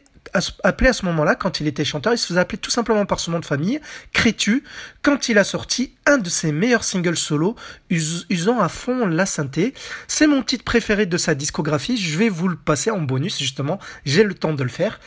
appelé 0.63 0.89
à 0.89 0.93
ce 0.93 1.05
moment-là, 1.05 1.35
quand 1.35 1.59
il 1.59 1.67
était 1.67 1.85
chanteur, 1.85 2.13
il 2.13 2.17
se 2.17 2.27
faisait 2.27 2.39
appeler 2.39 2.57
tout 2.57 2.71
simplement 2.71 3.05
par 3.05 3.19
son 3.19 3.31
nom 3.31 3.39
de 3.39 3.45
famille, 3.45 3.79
Crétu, 4.13 4.63
quand 5.01 5.29
il 5.29 5.37
a 5.37 5.43
sorti 5.43 5.93
un 6.05 6.17
de 6.17 6.29
ses 6.29 6.51
meilleurs 6.51 6.83
singles 6.83 7.17
solo, 7.17 7.55
usant 7.89 8.59
à 8.59 8.69
fond 8.69 9.05
la 9.05 9.25
synthé. 9.25 9.73
C'est 10.07 10.27
mon 10.27 10.43
titre 10.43 10.63
préféré 10.63 11.05
de 11.05 11.17
sa 11.17 11.35
discographie, 11.35 11.97
je 11.97 12.17
vais 12.17 12.29
vous 12.29 12.47
le 12.47 12.55
passer 12.55 12.91
en 12.91 12.99
bonus 12.99 13.39
justement, 13.39 13.79
j'ai 14.05 14.23
le 14.23 14.33
temps 14.33 14.53
de 14.53 14.63
le 14.63 14.69
faire 14.69 14.99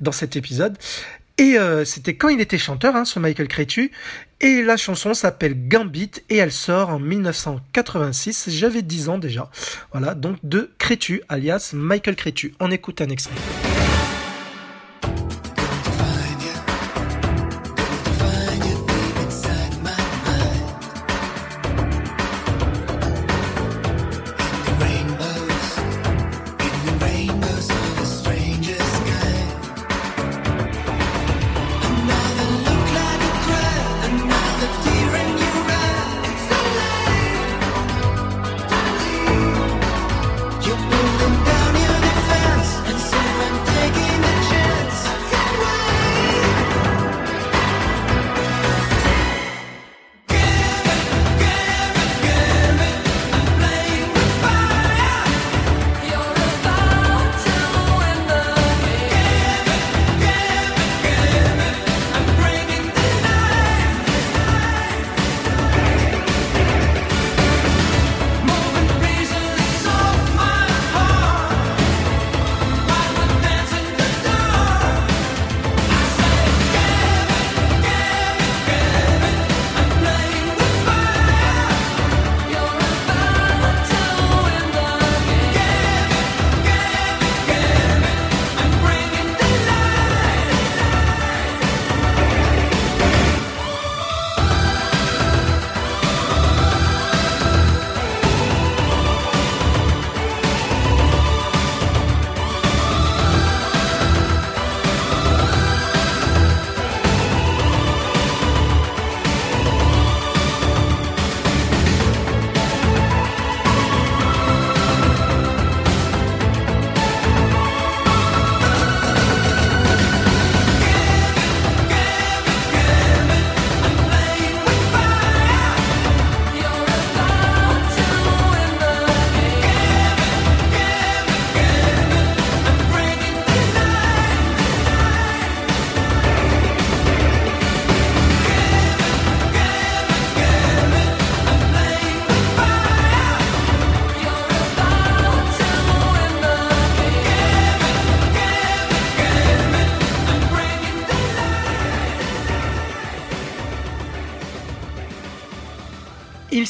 dans 0.00 0.12
cet 0.12 0.36
épisode. 0.36 0.76
Et 1.36 1.58
euh, 1.58 1.84
c'était 1.84 2.14
quand 2.14 2.28
il 2.28 2.40
était 2.40 2.58
chanteur, 2.58 2.94
hein, 2.94 3.04
ce 3.04 3.18
Michael 3.18 3.48
Crétu. 3.48 3.90
Et 4.40 4.62
la 4.62 4.76
chanson 4.76 5.14
s'appelle 5.14 5.68
Gambit 5.68 6.10
et 6.28 6.36
elle 6.36 6.52
sort 6.52 6.90
en 6.90 7.00
1986. 7.00 8.50
J'avais 8.50 8.82
10 8.82 9.08
ans 9.08 9.18
déjà. 9.18 9.50
Voilà, 9.92 10.14
donc 10.14 10.36
de 10.44 10.70
Crétu, 10.78 11.22
alias 11.28 11.72
Michael 11.74 12.14
Crétu. 12.14 12.54
On 12.60 12.70
écoute 12.70 13.00
un 13.00 13.08
extrait. 13.08 13.34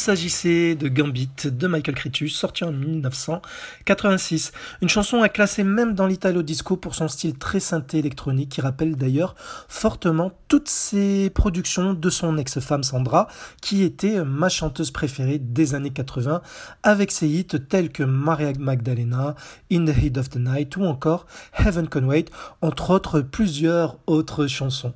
S'agissait 0.05 0.75
de 0.75 0.89
Gambit 0.89 1.31
de 1.45 1.67
Michael 1.67 1.95
Cretu, 1.95 2.29
sorti 2.29 2.63
en 2.65 2.73
1986. 2.73 4.53
Une 4.83 4.91
chanson 4.91 5.23
à 5.23 5.31
classer 5.31 5.65
même 5.65 5.95
dans 5.95 6.07
l'Italo 6.07 6.43
Disco 6.43 6.77
pour 6.77 6.95
son 6.95 7.09
style 7.09 7.39
très 7.39 7.59
synthé 7.59 8.01
électronique 8.01 8.51
qui 8.51 8.61
rappelle 8.61 8.97
d'ailleurs 8.97 9.35
fortement 9.67 10.31
toutes 10.49 10.69
ses 10.69 11.31
productions 11.31 11.95
de 11.95 12.11
son 12.11 12.37
ex-femme 12.37 12.83
Sandra, 12.83 13.29
qui 13.63 13.83
était 13.83 14.23
ma 14.23 14.51
chanteuse 14.51 14.91
préférée 14.91 15.39
des 15.39 15.75
années 15.75 15.89
80, 15.89 16.43
avec 16.83 17.11
ses 17.11 17.27
hits 17.27 17.47
tels 17.47 17.91
que 17.91 18.03
Maria 18.03 18.53
Magdalena, 18.59 19.35
In 19.73 19.87
the 19.87 19.97
Heat 19.97 20.19
of 20.19 20.29
the 20.29 20.37
Night 20.37 20.77
ou 20.77 20.85
encore 20.85 21.25
Heaven 21.57 21.89
Can 21.89 22.05
Wait, 22.05 22.27
entre 22.61 22.91
autres 22.91 23.23
plusieurs 23.23 23.97
autres 24.07 24.49
chansons. 24.49 24.93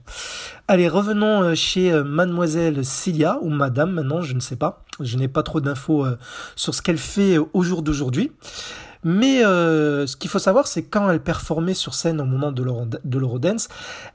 Allez, 0.70 0.86
revenons 0.86 1.42
euh, 1.44 1.54
chez 1.54 1.90
euh, 1.90 2.04
Mademoiselle 2.04 2.84
Cilia, 2.84 3.38
ou 3.40 3.48
Madame 3.48 3.92
maintenant, 3.92 4.20
je 4.20 4.34
ne 4.34 4.40
sais 4.40 4.56
pas. 4.56 4.84
Je 5.00 5.16
n'ai 5.16 5.28
pas 5.28 5.42
trop 5.42 5.60
d'infos 5.60 6.04
euh, 6.04 6.18
sur 6.56 6.74
ce 6.74 6.82
qu'elle 6.82 6.98
fait 6.98 7.38
au 7.38 7.62
jour 7.62 7.82
d'aujourd'hui. 7.82 8.32
Mais 9.04 9.42
ce 9.42 10.16
qu'il 10.16 10.28
faut 10.28 10.40
savoir, 10.40 10.66
c'est 10.66 10.82
quand 10.82 11.08
elle 11.08 11.22
performait 11.22 11.74
sur 11.74 11.94
scène 11.94 12.20
au 12.20 12.24
moment 12.24 12.50
de 12.50 12.64
l'Eurodance, 12.64 13.68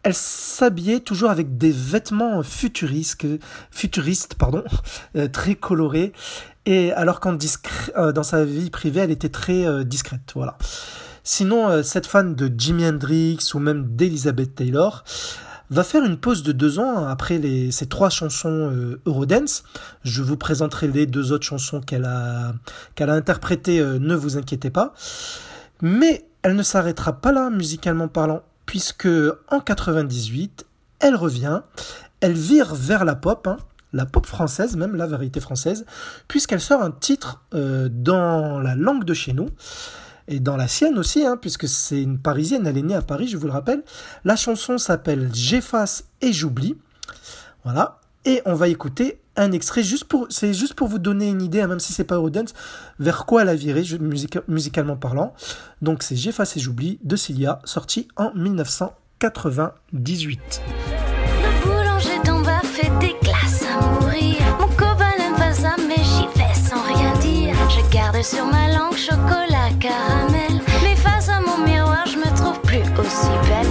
elle 0.03 0.13
s'habillait 0.13 0.99
toujours 0.99 1.29
avec 1.29 1.57
des 1.57 1.71
vêtements 1.71 2.43
futuristes, 2.43 3.25
futuristes 3.71 4.35
pardon, 4.35 4.61
très 5.31 5.55
colorés. 5.55 6.11
Et 6.65 6.91
alors 6.91 7.21
qu'en 7.21 7.37
dans 7.95 8.23
sa 8.23 8.43
vie 8.43 8.69
privée, 8.69 8.99
elle 8.99 9.11
était 9.11 9.29
très 9.29 9.85
discrète. 9.85 10.33
Voilà. 10.35 10.57
Sinon, 11.23 11.81
cette 11.81 12.05
fan 12.05 12.35
de 12.35 12.51
Jimi 12.55 12.85
Hendrix 12.85 13.39
ou 13.53 13.59
même 13.59 13.95
d'Elizabeth 13.95 14.55
Taylor, 14.55 15.05
va 15.69 15.83
faire 15.83 16.03
une 16.03 16.17
pause 16.17 16.43
de 16.43 16.51
deux 16.51 16.79
ans 16.79 17.05
après 17.07 17.37
les, 17.37 17.71
ces 17.71 17.87
trois 17.87 18.09
chansons 18.09 18.71
euh, 18.71 19.01
Eurodance. 19.05 19.63
Je 20.03 20.21
vous 20.21 20.37
présenterai 20.37 20.87
les 20.87 21.05
deux 21.05 21.31
autres 21.31 21.45
chansons 21.45 21.81
qu'elle 21.81 22.05
a, 22.05 22.53
interprétées, 22.99 23.79
euh, 23.79 23.99
ne 23.99 24.15
vous 24.15 24.37
inquiétez 24.37 24.69
pas. 24.69 24.93
Mais 25.81 26.25
elle 26.41 26.55
ne 26.55 26.63
s'arrêtera 26.63 27.13
pas 27.13 27.31
là, 27.31 27.49
musicalement 27.49 28.07
parlant, 28.07 28.43
puisque 28.65 29.07
en 29.49 29.59
98, 29.59 30.65
elle 30.99 31.15
revient, 31.15 31.61
elle 32.21 32.33
vire 32.33 32.75
vers 32.75 33.05
la 33.05 33.15
pop, 33.15 33.47
hein, 33.47 33.57
la 33.93 34.05
pop 34.05 34.25
française, 34.25 34.75
même 34.75 34.95
la 34.95 35.07
vérité 35.07 35.39
française, 35.39 35.85
puisqu'elle 36.27 36.61
sort 36.61 36.81
un 36.81 36.91
titre 36.91 37.41
euh, 37.53 37.89
dans 37.91 38.59
la 38.59 38.75
langue 38.75 39.05
de 39.05 39.13
chez 39.13 39.33
nous 39.33 39.49
et 40.27 40.39
dans 40.39 40.57
la 40.57 40.67
sienne 40.67 40.97
aussi, 40.97 41.25
hein, 41.25 41.37
puisque 41.37 41.67
c'est 41.67 42.01
une 42.01 42.17
Parisienne, 42.17 42.67
elle 42.67 42.77
est 42.77 42.83
née 42.83 42.95
à 42.95 43.01
Paris, 43.01 43.27
je 43.27 43.37
vous 43.37 43.47
le 43.47 43.53
rappelle. 43.53 43.83
La 44.23 44.35
chanson 44.35 44.77
s'appelle 44.77 45.29
J'efface 45.33 46.05
et 46.21 46.33
j'oublie. 46.33 46.77
Voilà. 47.63 47.99
Et 48.25 48.41
on 48.45 48.53
va 48.53 48.69
écouter 48.69 49.19
un 49.35 49.51
extrait 49.51 49.83
juste 49.83 50.05
pour, 50.05 50.27
c'est 50.29 50.53
juste 50.53 50.75
pour 50.75 50.87
vous 50.87 50.99
donner 50.99 51.27
une 51.27 51.41
idée, 51.41 51.61
hein, 51.61 51.67
même 51.67 51.79
si 51.79 51.91
c'est 51.91 52.03
pas 52.03 52.13
Eurodance, 52.15 52.53
vers 52.99 53.25
quoi 53.25 53.41
elle 53.41 53.49
a 53.49 53.55
viré, 53.55 53.83
musicalement 54.47 54.95
parlant. 54.95 55.33
Donc 55.81 56.03
c'est 56.03 56.15
J'efface 56.15 56.55
et 56.55 56.59
j'oublie 56.59 56.99
de 57.03 57.15
Cilia, 57.15 57.57
sorti 57.65 58.07
en 58.15 58.31
1998. 58.35 60.61
Dire. 67.93 68.03
Je 68.11 68.11
garde 68.11 68.23
sur 68.23 68.45
ma 68.45 68.67
langue 68.69 68.95
chocolat 68.95 69.69
caramel. 69.79 70.61
Mais 70.83 70.95
face 70.95 71.29
à 71.29 71.39
mon 71.39 71.63
miroir, 71.63 72.05
je 72.05 72.17
me 72.17 72.35
trouve 72.35 72.59
plus 72.61 72.83
aussi 72.99 73.29
belle, 73.47 73.67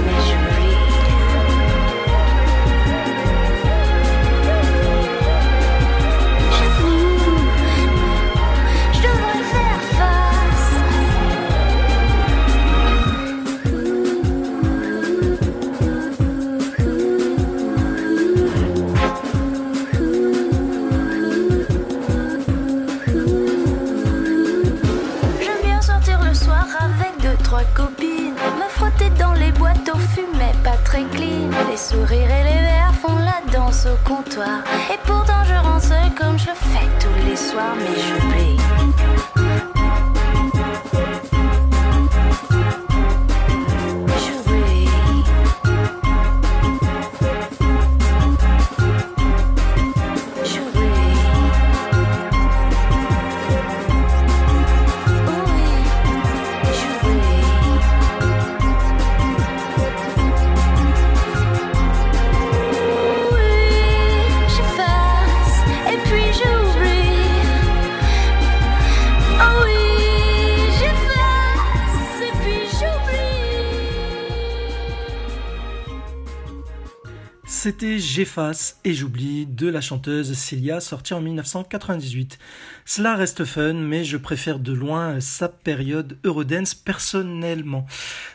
J'efface 78.14 78.79
et 78.85 78.92
j'oublie 78.92 79.46
de 79.46 79.68
la 79.68 79.81
chanteuse 79.81 80.35
Cilia, 80.35 80.81
sortie 80.81 81.14
en 81.14 81.22
1998. 81.22 82.38
Cela 82.85 83.16
reste 83.16 83.46
fun, 83.46 83.72
mais 83.72 84.05
je 84.05 84.18
préfère 84.18 84.59
de 84.59 84.75
loin 84.75 85.18
sa 85.20 85.48
période 85.48 86.18
Eurodance 86.22 86.75
personnellement. 86.75 87.87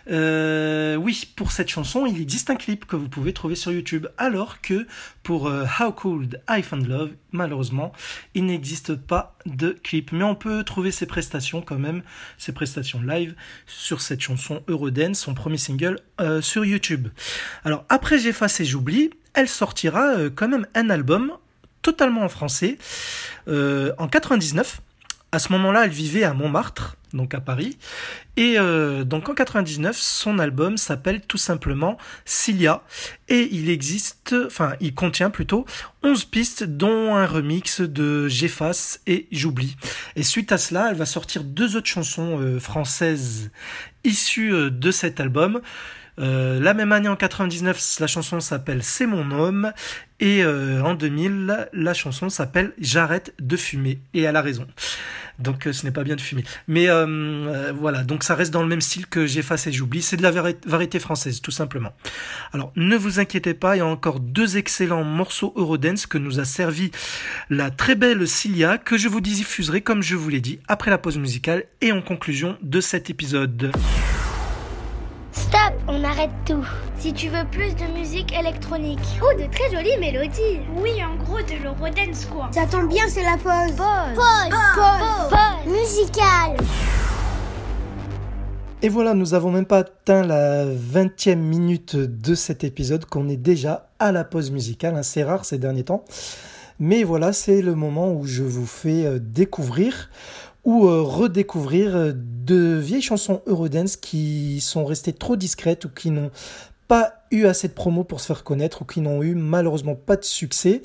Euh, 0.09 0.95
oui, 0.95 1.31
pour 1.35 1.51
cette 1.51 1.69
chanson, 1.69 2.07
il 2.07 2.19
existe 2.19 2.49
un 2.49 2.55
clip 2.55 2.85
que 2.85 2.95
vous 2.95 3.07
pouvez 3.07 3.33
trouver 3.33 3.53
sur 3.53 3.71
YouTube, 3.71 4.07
alors 4.17 4.61
que 4.61 4.87
pour 5.21 5.45
euh, 5.45 5.65
How 5.79 5.91
Cold 5.91 6.41
I 6.49 6.63
Found 6.63 6.87
Love, 6.87 7.11
malheureusement, 7.31 7.93
il 8.33 8.47
n'existe 8.47 8.95
pas 8.95 9.37
de 9.45 9.77
clip. 9.83 10.11
Mais 10.11 10.23
on 10.23 10.33
peut 10.33 10.63
trouver 10.63 10.89
ses 10.89 11.05
prestations 11.05 11.61
quand 11.61 11.77
même, 11.77 12.01
ses 12.39 12.51
prestations 12.51 12.99
live 13.03 13.35
sur 13.67 14.01
cette 14.01 14.21
chanson 14.21 14.63
Eurodance, 14.67 15.19
son 15.19 15.35
premier 15.35 15.57
single 15.57 15.99
euh, 16.19 16.41
sur 16.41 16.65
YouTube. 16.65 17.09
Alors 17.63 17.85
après 17.89 18.17
J'efface 18.17 18.59
et 18.59 18.65
j'oublie, 18.65 19.11
elle 19.37 19.47
sortira 19.47 20.15
euh, 20.15 20.29
quand 20.33 20.47
même 20.47 20.65
un 20.73 20.89
album 20.89 21.31
totalement 21.83 22.23
en 22.23 22.29
français 22.29 22.77
euh, 23.47 23.93
en 23.99 24.07
99. 24.07 24.81
À 25.31 25.39
ce 25.39 25.51
moment-là, 25.51 25.83
elle 25.85 25.91
vivait 25.91 26.23
à 26.23 26.33
Montmartre, 26.33 26.95
donc 27.13 27.35
à 27.35 27.39
Paris. 27.39 27.77
Et 28.35 28.55
euh, 28.57 29.03
donc 29.03 29.29
en 29.29 29.35
99, 29.35 29.95
son 29.95 30.39
album 30.39 30.77
s'appelle 30.77 31.21
tout 31.21 31.37
simplement 31.37 31.97
Cilia. 32.25 32.81
Et 33.29 33.47
il 33.51 33.69
existe, 33.69 34.33
enfin 34.47 34.73
il 34.79 34.95
contient 34.95 35.29
plutôt 35.29 35.65
11 36.01 36.25
pistes 36.25 36.63
dont 36.63 37.15
un 37.15 37.27
remix 37.27 37.81
de 37.81 38.27
J'efface 38.27 39.01
et 39.05 39.27
J'oublie. 39.31 39.75
Et 40.15 40.23
suite 40.23 40.51
à 40.51 40.57
cela, 40.57 40.87
elle 40.89 40.97
va 40.97 41.05
sortir 41.05 41.43
deux 41.43 41.75
autres 41.75 41.87
chansons 41.87 42.57
françaises 42.59 43.51
issues 44.03 44.71
de 44.71 44.91
cet 44.91 45.19
album. 45.19 45.61
Euh, 46.19 46.59
la 46.59 46.73
même 46.73 46.91
année 46.91 47.09
en 47.09 47.15
99, 47.15 47.97
la 47.99 48.07
chanson 48.07 48.39
s'appelle 48.39 48.81
C'est 48.83 49.05
mon 49.05 49.29
homme 49.31 49.71
et 50.19 50.43
euh, 50.43 50.81
en 50.81 50.95
2000, 50.95 51.69
la 51.73 51.93
chanson 51.93 52.29
s'appelle 52.29 52.73
J'arrête 52.79 53.33
de 53.39 53.55
fumer 53.55 53.99
et 54.15 54.21
elle 54.23 54.35
a 54.35 54.41
raison. 54.41 54.65
Donc 55.37 55.67
euh, 55.67 55.73
ce 55.73 55.85
n'est 55.85 55.91
pas 55.91 56.03
bien 56.03 56.15
de 56.15 56.21
fumer. 56.21 56.43
Mais 56.67 56.87
voilà, 57.73 58.03
donc 58.03 58.23
ça 58.23 58.33
reste 58.33 58.51
dans 58.51 58.63
le 58.63 58.67
même 58.67 58.81
style 58.81 59.05
que 59.05 59.27
J'efface 59.27 59.67
et 59.67 59.71
j'oublie. 59.71 60.01
C'est 60.01 60.17
de 60.17 60.23
la 60.23 60.31
vari- 60.31 60.55
variété 60.65 60.97
française, 60.99 61.39
tout 61.41 61.51
simplement. 61.51 61.93
Alors 62.51 62.71
ne 62.75 62.95
vous 62.95 63.19
inquiétez 63.19 63.53
pas, 63.53 63.75
il 63.75 63.79
y 63.79 63.81
a 63.81 63.85
encore 63.85 64.19
deux 64.19 64.57
excellents 64.57 65.03
morceaux 65.03 65.53
Eurodance 65.55 66.07
que 66.07 66.17
nous 66.17 66.39
a 66.39 66.45
servi 66.45 66.89
la 67.51 67.69
très 67.69 67.93
belle 67.93 68.27
Cilia 68.27 68.79
que 68.79 68.97
je 68.97 69.07
vous 69.07 69.21
diffuserai, 69.21 69.81
comme 69.81 70.01
je 70.01 70.15
vous 70.15 70.29
l'ai 70.29 70.41
dit, 70.41 70.59
après 70.67 70.89
la 70.89 70.97
pause 70.97 71.19
musicale 71.19 71.65
et 71.81 71.91
en 71.91 72.01
conclusion 72.01 72.57
de 72.63 72.81
cet 72.81 73.11
épisode. 73.11 73.71
Stop, 75.37 75.73
on 75.87 76.03
arrête 76.03 76.31
tout. 76.47 76.65
Si 76.97 77.13
tu 77.13 77.27
veux 77.29 77.45
plus 77.51 77.75
de 77.75 77.85
musique 77.93 78.33
électronique. 78.33 78.99
Oh, 79.21 79.39
de 79.39 79.45
très 79.51 79.69
jolies 79.71 79.95
mélodies. 79.99 80.59
Oui, 80.81 80.91
en 81.03 81.15
gros 81.23 81.37
de 81.37 81.63
l'eurodance 81.63 82.25
quoi. 82.25 82.49
Ça 82.51 82.65
tombe 82.65 82.89
bien, 82.89 83.03
c'est 83.07 83.21
la 83.21 83.37
pause. 83.37 83.75
Pause. 83.75 84.15
Pause. 84.15 84.57
Pause. 84.75 85.29
Pause. 85.29 85.73
Musicale. 85.73 86.57
Et 88.81 88.89
voilà, 88.89 89.13
nous 89.13 89.35
avons 89.35 89.51
même 89.51 89.65
pas 89.67 89.79
atteint 89.79 90.23
la 90.23 90.65
20e 90.65 91.35
minute 91.35 91.95
de 91.95 92.33
cet 92.33 92.63
épisode 92.63 93.05
qu'on 93.05 93.29
est 93.29 93.37
déjà 93.37 93.89
à 93.99 94.11
la 94.11 94.23
pause 94.23 94.49
musicale. 94.49 94.95
hein. 94.95 95.03
C'est 95.03 95.23
rare 95.23 95.45
ces 95.45 95.59
derniers 95.59 95.83
temps. 95.83 96.03
Mais 96.79 97.03
voilà, 97.03 97.31
c'est 97.31 97.61
le 97.61 97.75
moment 97.75 98.11
où 98.11 98.25
je 98.25 98.43
vous 98.43 98.65
fais 98.67 99.19
découvrir 99.19 100.09
ou 100.67 100.81
redécouvrir 101.05 102.13
de 102.13 102.75
vieilles 102.75 103.01
chansons 103.01 103.41
Eurodance 103.47 103.95
qui 103.95 104.59
sont 104.59 104.83
restées 104.83 105.13
trop 105.13 105.37
discrètes 105.37 105.85
ou 105.85 105.89
qui 105.89 106.11
n'ont 106.11 106.29
pas 106.89 107.13
eu 107.31 107.45
assez 107.45 107.69
de 107.69 107.73
promos 107.73 108.03
pour 108.03 108.19
se 108.19 108.27
faire 108.27 108.43
connaître 108.43 108.81
ou 108.81 108.85
qui 108.85 108.99
n'ont 108.99 109.23
eu 109.23 109.33
malheureusement 109.33 109.95
pas 109.95 110.17
de 110.17 110.25
succès. 110.25 110.81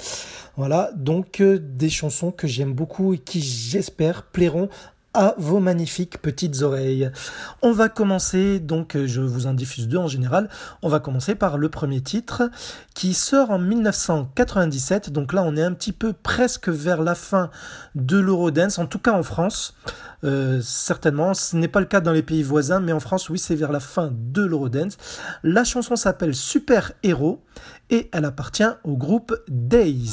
Voilà, 0.56 0.92
donc 0.94 1.42
des 1.42 1.90
chansons 1.90 2.30
que 2.30 2.46
j'aime 2.46 2.72
beaucoup 2.72 3.14
et 3.14 3.18
qui 3.18 3.40
j'espère 3.40 4.22
plairont 4.22 4.68
à 5.14 5.34
vos 5.38 5.60
magnifiques 5.60 6.18
petites 6.18 6.62
oreilles. 6.62 7.10
On 7.60 7.72
va 7.72 7.88
commencer, 7.88 8.60
donc 8.60 8.96
je 8.96 9.20
vous 9.20 9.46
en 9.46 9.54
diffuse 9.54 9.88
deux 9.88 9.98
en 9.98 10.08
général, 10.08 10.48
on 10.82 10.88
va 10.88 11.00
commencer 11.00 11.34
par 11.34 11.58
le 11.58 11.68
premier 11.68 12.00
titre 12.00 12.50
qui 12.94 13.14
sort 13.14 13.50
en 13.50 13.58
1997, 13.58 15.10
donc 15.10 15.32
là 15.32 15.42
on 15.44 15.56
est 15.56 15.62
un 15.62 15.72
petit 15.72 15.92
peu 15.92 16.12
presque 16.12 16.68
vers 16.68 17.02
la 17.02 17.14
fin 17.14 17.50
de 17.94 18.18
l'Eurodance, 18.18 18.78
en 18.78 18.86
tout 18.86 18.98
cas 18.98 19.12
en 19.12 19.22
France, 19.22 19.74
euh, 20.24 20.60
certainement, 20.62 21.34
ce 21.34 21.56
n'est 21.56 21.68
pas 21.68 21.80
le 21.80 21.86
cas 21.86 22.00
dans 22.00 22.12
les 22.12 22.22
pays 22.22 22.42
voisins, 22.42 22.80
mais 22.80 22.92
en 22.92 23.00
France 23.00 23.28
oui 23.28 23.38
c'est 23.38 23.56
vers 23.56 23.72
la 23.72 23.80
fin 23.80 24.12
de 24.12 24.42
l'Eurodance. 24.42 24.96
La 25.42 25.64
chanson 25.64 25.96
s'appelle 25.96 26.34
Super 26.34 26.92
Héros 27.02 27.42
et 27.90 28.08
elle 28.12 28.24
appartient 28.24 28.62
au 28.84 28.96
groupe 28.96 29.34
Days. 29.48 30.10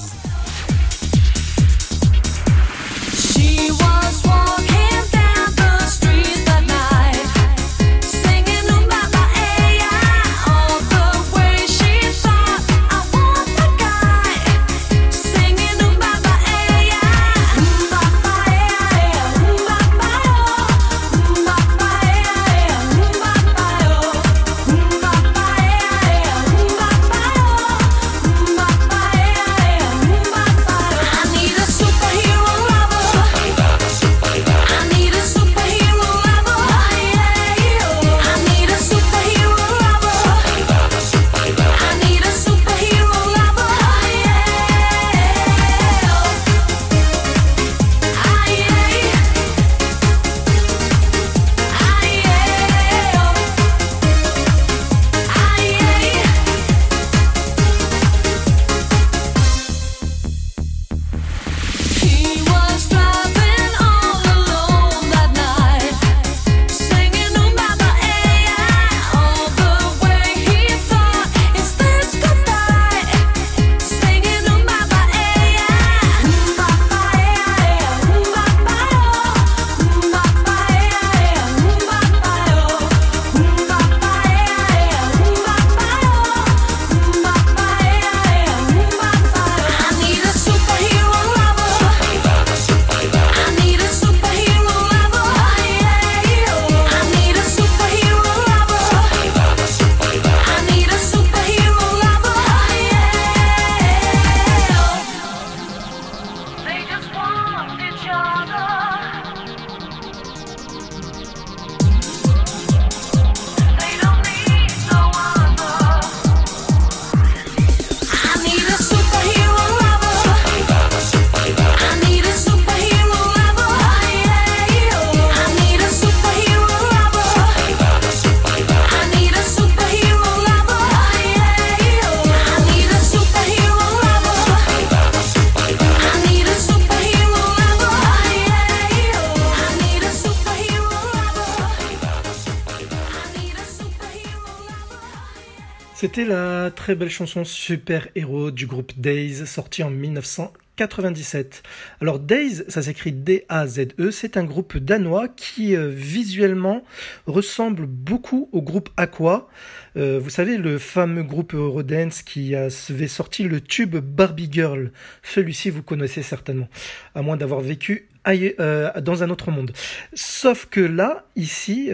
Très 146.90 146.96
belle 146.96 147.12
chanson 147.12 147.44
Super 147.44 148.08
Héros 148.16 148.50
du 148.50 148.66
groupe 148.66 148.94
Days, 149.00 149.46
sortie 149.46 149.84
en 149.84 149.92
1997. 149.92 151.62
Alors 152.02 152.18
Days, 152.18 152.64
ça 152.68 152.82
s'écrit 152.82 153.12
D-A-Z-E, 153.12 154.10
c'est 154.10 154.38
un 154.38 154.44
groupe 154.44 154.76
danois 154.76 155.28
qui 155.28 155.76
euh, 155.76 155.88
visuellement 155.88 156.84
ressemble 157.28 157.86
beaucoup 157.86 158.50
au 158.54 158.64
groupe 158.64 158.90
Aqua. 158.98 159.50
Euh, 159.98 160.20
vous 160.20 160.32
savez, 160.32 160.58
le 160.58 160.80
fameux 160.80 161.22
groupe 161.22 161.54
Eurodance 161.54 162.24
qui 162.24 162.56
avait 162.56 163.08
sorti 163.08 163.44
le 163.44 163.62
tube 163.62 163.98
Barbie 163.98 164.50
Girl. 164.52 164.92
Celui-ci, 165.22 165.70
vous 165.70 165.84
connaissez 165.84 166.24
certainement, 166.24 166.70
à 167.14 167.22
moins 167.22 167.38
d'avoir 167.38 167.62
vécu 167.62 168.08
euh, 168.28 169.00
dans 169.00 169.22
un 169.22 169.30
autre 169.30 169.52
monde. 169.52 169.74
Sauf 170.16 170.66
que 170.66 170.82
là, 170.82 171.28
ici, 171.36 171.92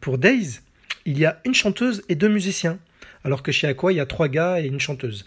pour 0.00 0.18
Days, 0.18 0.62
il 1.06 1.16
y 1.16 1.26
a 1.26 1.40
une 1.44 1.54
chanteuse 1.54 2.02
et 2.08 2.16
deux 2.16 2.28
musiciens 2.28 2.80
alors 3.24 3.42
que 3.42 3.52
chez 3.52 3.66
Aqua, 3.66 3.92
il 3.92 3.96
y 3.96 4.00
a 4.00 4.06
trois 4.06 4.28
gars 4.28 4.60
et 4.60 4.66
une 4.66 4.80
chanteuse. 4.80 5.26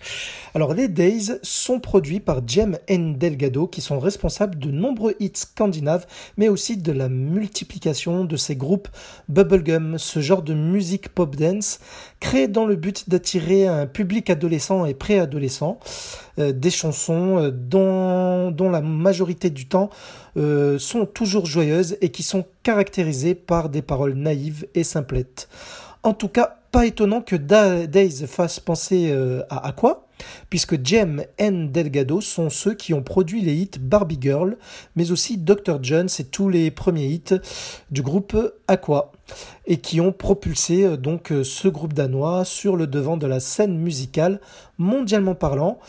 Alors 0.55 0.73
les 0.73 0.87
Days 0.87 1.39
sont 1.41 1.79
produits 1.79 2.19
par 2.19 2.47
Jem 2.47 2.77
N. 2.87 3.17
Delgado, 3.17 3.67
qui 3.67 3.81
sont 3.81 3.99
responsables 3.99 4.57
de 4.57 4.71
nombreux 4.71 5.15
hits 5.19 5.31
scandinaves, 5.35 6.05
mais 6.37 6.49
aussi 6.49 6.77
de 6.77 6.91
la 6.91 7.09
multiplication 7.09 8.25
de 8.25 8.37
ces 8.37 8.55
groupes 8.55 8.87
bubblegum, 9.29 9.97
ce 9.97 10.19
genre 10.21 10.41
de 10.41 10.53
musique 10.53 11.09
pop 11.09 11.35
dance, 11.35 11.79
créé 12.19 12.47
dans 12.47 12.65
le 12.65 12.75
but 12.75 13.09
d'attirer 13.09 13.67
un 13.67 13.85
public 13.85 14.29
adolescent 14.29 14.85
et 14.85 14.93
préadolescent, 14.93 15.79
euh, 16.39 16.51
des 16.51 16.71
chansons 16.71 17.37
euh, 17.37 17.51
dont, 17.51 18.69
la 18.71 18.81
majorité 18.81 19.49
du 19.49 19.67
temps 19.67 19.89
euh, 20.37 20.79
sont 20.79 21.05
toujours 21.05 21.45
joyeuses 21.45 21.97
et 22.01 22.09
qui 22.09 22.23
sont 22.23 22.45
caractérisées 22.63 23.35
par 23.35 23.69
des 23.69 23.81
paroles 23.81 24.13
naïves 24.13 24.65
et 24.73 24.83
simplettes. 24.83 25.47
En 26.03 26.13
tout 26.13 26.27
cas, 26.27 26.57
pas 26.73 26.85
étonnant 26.85 27.21
que 27.21 27.37
Days 27.37 28.27
fasse 28.27 28.59
penser 28.59 29.09
euh, 29.11 29.41
à 29.49 29.67
Aqua, 29.67 30.05
puisque 30.49 30.85
Jem 30.85 31.23
et 31.37 31.49
Delgado 31.49 32.19
sont 32.19 32.49
ceux 32.49 32.73
qui 32.73 32.93
ont 32.93 33.01
produit 33.03 33.41
les 33.41 33.53
hits 33.53 33.79
Barbie 33.79 34.17
Girl, 34.19 34.57
mais 34.97 35.11
aussi 35.11 35.37
Dr. 35.37 35.81
Jones 35.81 36.09
et 36.19 36.23
tous 36.25 36.49
les 36.49 36.71
premiers 36.71 37.05
hits 37.05 37.39
du 37.91 38.01
groupe 38.01 38.35
Aqua, 38.67 39.13
et 39.65 39.77
qui 39.77 40.01
ont 40.01 40.11
propulsé 40.11 40.83
euh, 40.83 40.97
donc 40.97 41.31
euh, 41.31 41.45
ce 41.45 41.69
groupe 41.69 41.93
danois 41.93 42.43
sur 42.43 42.75
le 42.75 42.85
devant 42.85 43.15
de 43.15 43.27
la 43.27 43.39
scène 43.39 43.77
musicale 43.77 44.41
mondialement 44.77 45.35
parlant, 45.35 45.79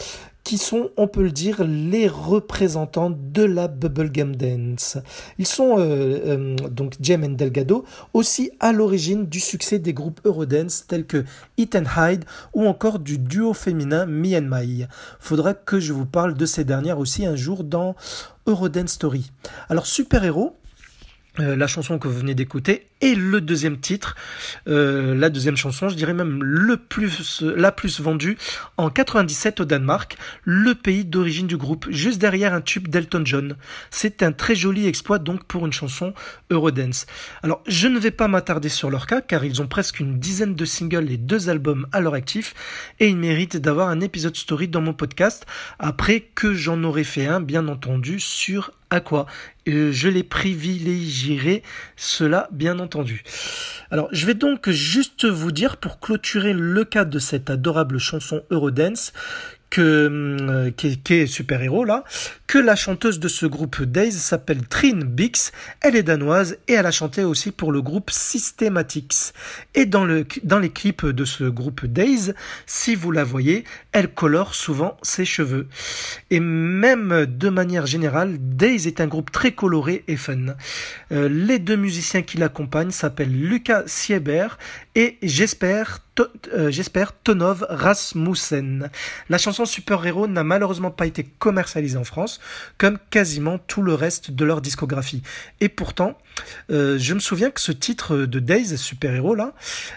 qui 0.45 0.59
sont, 0.59 0.91
on 0.99 1.09
peut 1.09 1.23
le 1.23 1.33
dire, 1.33 1.65
les 1.65 2.07
représentants 2.07 3.11
de 3.11 3.43
la 3.43 3.67
bubblegum 3.67 4.37
dance. 4.37 4.99
Ils 5.39 5.47
sont, 5.47 5.79
euh, 5.79 6.21
euh, 6.27 6.57
donc 6.71 6.95
Jem 7.01 7.25
et 7.25 7.29
Delgado, 7.29 7.85
aussi 8.13 8.51
à 8.61 8.73
l'origine 8.73 9.27
du 9.27 9.41
succès 9.41 9.79
des 9.79 9.95
groupes 9.95 10.21
Eurodance 10.25 10.87
tels 10.87 11.07
que 11.07 11.25
Eat 11.57 11.75
and 11.75 11.85
Hide 11.97 12.25
ou 12.53 12.67
encore 12.67 12.99
du 12.99 13.19
duo 13.19 13.55
féminin 13.55 14.05
Me 14.05 14.37
and 14.37 14.49
My. 14.51 14.87
Faudra 15.19 15.55
que 15.55 15.81
je 15.81 15.95
vous 15.95 16.07
parle 16.07 16.35
de 16.35 16.47
ces 16.47 16.65
dernières 16.65 16.99
aussi 16.99 17.25
un 17.25 17.37
jour 17.37 17.65
dans 17.65 17.97
Eurodance 18.47 18.91
Story. 18.91 19.33
Alors 19.71 19.87
Super 19.87 20.25
Héros, 20.25 20.57
euh, 21.41 21.57
la 21.57 21.67
chanson 21.67 21.99
que 21.99 22.07
vous 22.07 22.19
venez 22.19 22.35
d'écouter 22.35 22.87
et 23.01 23.15
le 23.15 23.41
deuxième 23.41 23.79
titre, 23.79 24.15
euh, 24.69 25.15
la 25.15 25.31
deuxième 25.31 25.57
chanson, 25.57 25.89
je 25.89 25.95
dirais 25.95 26.15
même 26.15 26.43
le 26.43 26.77
plus, 26.77 27.43
la 27.43 27.73
plus 27.73 28.01
vendue 28.01 28.39
en 28.77 28.89
97 28.89 29.61
au 29.61 29.65
Danemark, 29.65 30.17
le 30.45 30.75
pays 30.75 31.05
d'origine 31.05 31.47
du 31.47 31.57
groupe, 31.57 31.87
juste 31.91 32.21
derrière 32.21 32.55
un 32.55 32.61
tube 32.61 32.89
d'Elton 32.89 33.23
John. 33.25 33.57
C'est 33.91 34.23
un 34.23 34.33
très 34.33 34.55
joli 34.55 34.87
exploit 34.87 35.19
donc 35.19 35.45
pour 35.45 35.67
une 35.67 35.73
chanson 35.73 36.15
Eurodance. 36.51 37.07
Alors 37.43 37.63
je 37.67 37.89
ne 37.89 37.99
vais 37.99 38.13
pas 38.13 38.29
m'attarder 38.29 38.69
sur 38.69 38.89
leur 38.89 39.07
cas 39.07 39.21
car 39.21 39.45
ils 39.45 39.61
ont 39.61 39.67
presque 39.67 40.01
une 40.01 40.19
dizaine 40.19 40.55
de 40.55 40.65
singles 40.65 41.11
et 41.11 41.17
deux 41.17 41.49
albums 41.49 41.87
à 41.93 42.01
leur 42.01 42.15
actif 42.15 42.55
et 43.01 43.09
ils 43.09 43.17
méritent 43.17 43.57
d'avoir 43.57 43.89
un 43.89 44.01
épisode 44.01 44.37
story 44.37 44.69
dans 44.69 44.81
mon 44.81 44.95
podcast 44.95 45.47
après 45.79 46.21
que 46.21 46.55
j'en 46.55 46.83
aurais 46.85 47.05
fait 47.05 47.27
un 47.27 47.41
bien 47.41 47.69
entendu 47.69 48.21
sur 48.21 48.71
à 48.95 49.01
quoi 49.01 49.27
Je 49.67 50.09
les 50.09 50.23
privilégierai, 50.23 51.63
cela 51.97 52.49
bien 52.53 52.79
entendu. 52.79 53.25
Alors, 53.91 54.09
je 54.13 54.25
vais 54.25 54.35
donc 54.35 54.71
juste 54.71 55.25
vous 55.25 55.53
dire, 55.53 55.77
pour 55.77 56.01
clôturer 56.01 56.53
le 56.53 56.85
cas 56.85 57.05
de 57.05 57.19
cette 57.19 57.51
adorable 57.51 57.99
chanson 57.99 58.43
Eurodance, 58.51 59.13
que, 59.75 60.39
euh, 60.41 60.71
qui, 60.71 61.01
est 61.11 61.27
super-héros 61.27 61.85
là, 61.85 62.05
que 62.47 62.59
la 62.59 62.77
chanteuse 62.77 63.19
de 63.19 63.27
ce 63.27 63.45
groupe 63.45 63.83
Days 63.83 64.13
s'appelle 64.13 64.69
Trine 64.69 65.03
Bix, 65.03 65.51
elle 65.81 65.97
est 65.97 66.05
danoise 66.05 66.59
et 66.69 66.75
elle 66.75 66.87
a 66.87 66.93
chanté 66.93 67.25
aussi 67.25 67.51
pour 67.51 67.73
le 67.73 67.83
groupe 67.83 68.13
Systematics. 68.13 69.33
Et 69.75 69.85
dans, 69.85 70.05
le, 70.05 70.27
dans 70.45 70.61
les 70.61 70.71
clips 70.71 71.07
de 71.07 71.25
ce 71.25 71.43
groupe 71.43 71.87
Days, 71.87 72.35
si 72.67 72.95
vous 72.95 73.11
la 73.11 73.25
voyez, 73.25 73.65
elle 73.91 74.15
colore 74.15 74.55
souvent 74.55 74.97
ses 75.03 75.25
cheveux. 75.25 75.67
Et 76.31 76.39
même 76.39 77.27
de 77.27 77.49
manière 77.49 77.87
générale, 77.87 78.37
Days 78.39 78.87
est 78.87 79.01
un 79.01 79.09
groupe 79.09 79.33
très 79.33 79.51
coloré 79.53 80.05
et 80.07 80.17
fun. 80.17 80.55
Euh, 81.11 81.29
les 81.29 81.59
deux 81.59 81.77
musiciens 81.77 82.23
qui 82.23 82.37
l'accompagnent 82.37 82.93
s'appellent 82.93 83.37
Lucas 83.37 83.83
Sieber 83.87 84.57
et 84.95 85.19
j'espère 85.23 86.01
euh, 86.53 86.71
j'espère 86.71 87.13
Tonov 87.13 87.67
Rasmussen. 87.69 88.91
La 89.29 89.39
chanson 89.39 89.65
Super 89.65 90.05
Hero 90.07 90.29
n'a 90.29 90.45
malheureusement 90.45 90.91
pas 90.91 91.07
été 91.07 91.25
commercialisée 91.25 91.97
en 91.97 92.05
France, 92.05 92.41
comme 92.79 92.99
quasiment 93.11 93.59
tout 93.59 93.83
le 93.83 93.95
reste 93.95 94.31
de 94.31 94.45
leur 94.45 94.61
discographie. 94.61 95.23
Et 95.61 95.69
pourtant, 95.69 96.17
euh, 96.71 96.99
je 96.99 97.15
me 97.15 97.19
souviens 97.19 97.51
que 97.51 97.61
ce 97.61 97.73
titre 97.73 98.17
de 98.17 98.39
Days, 98.39 98.77
Super 98.77 99.15
Hero 99.15 99.35
là, 99.35 99.55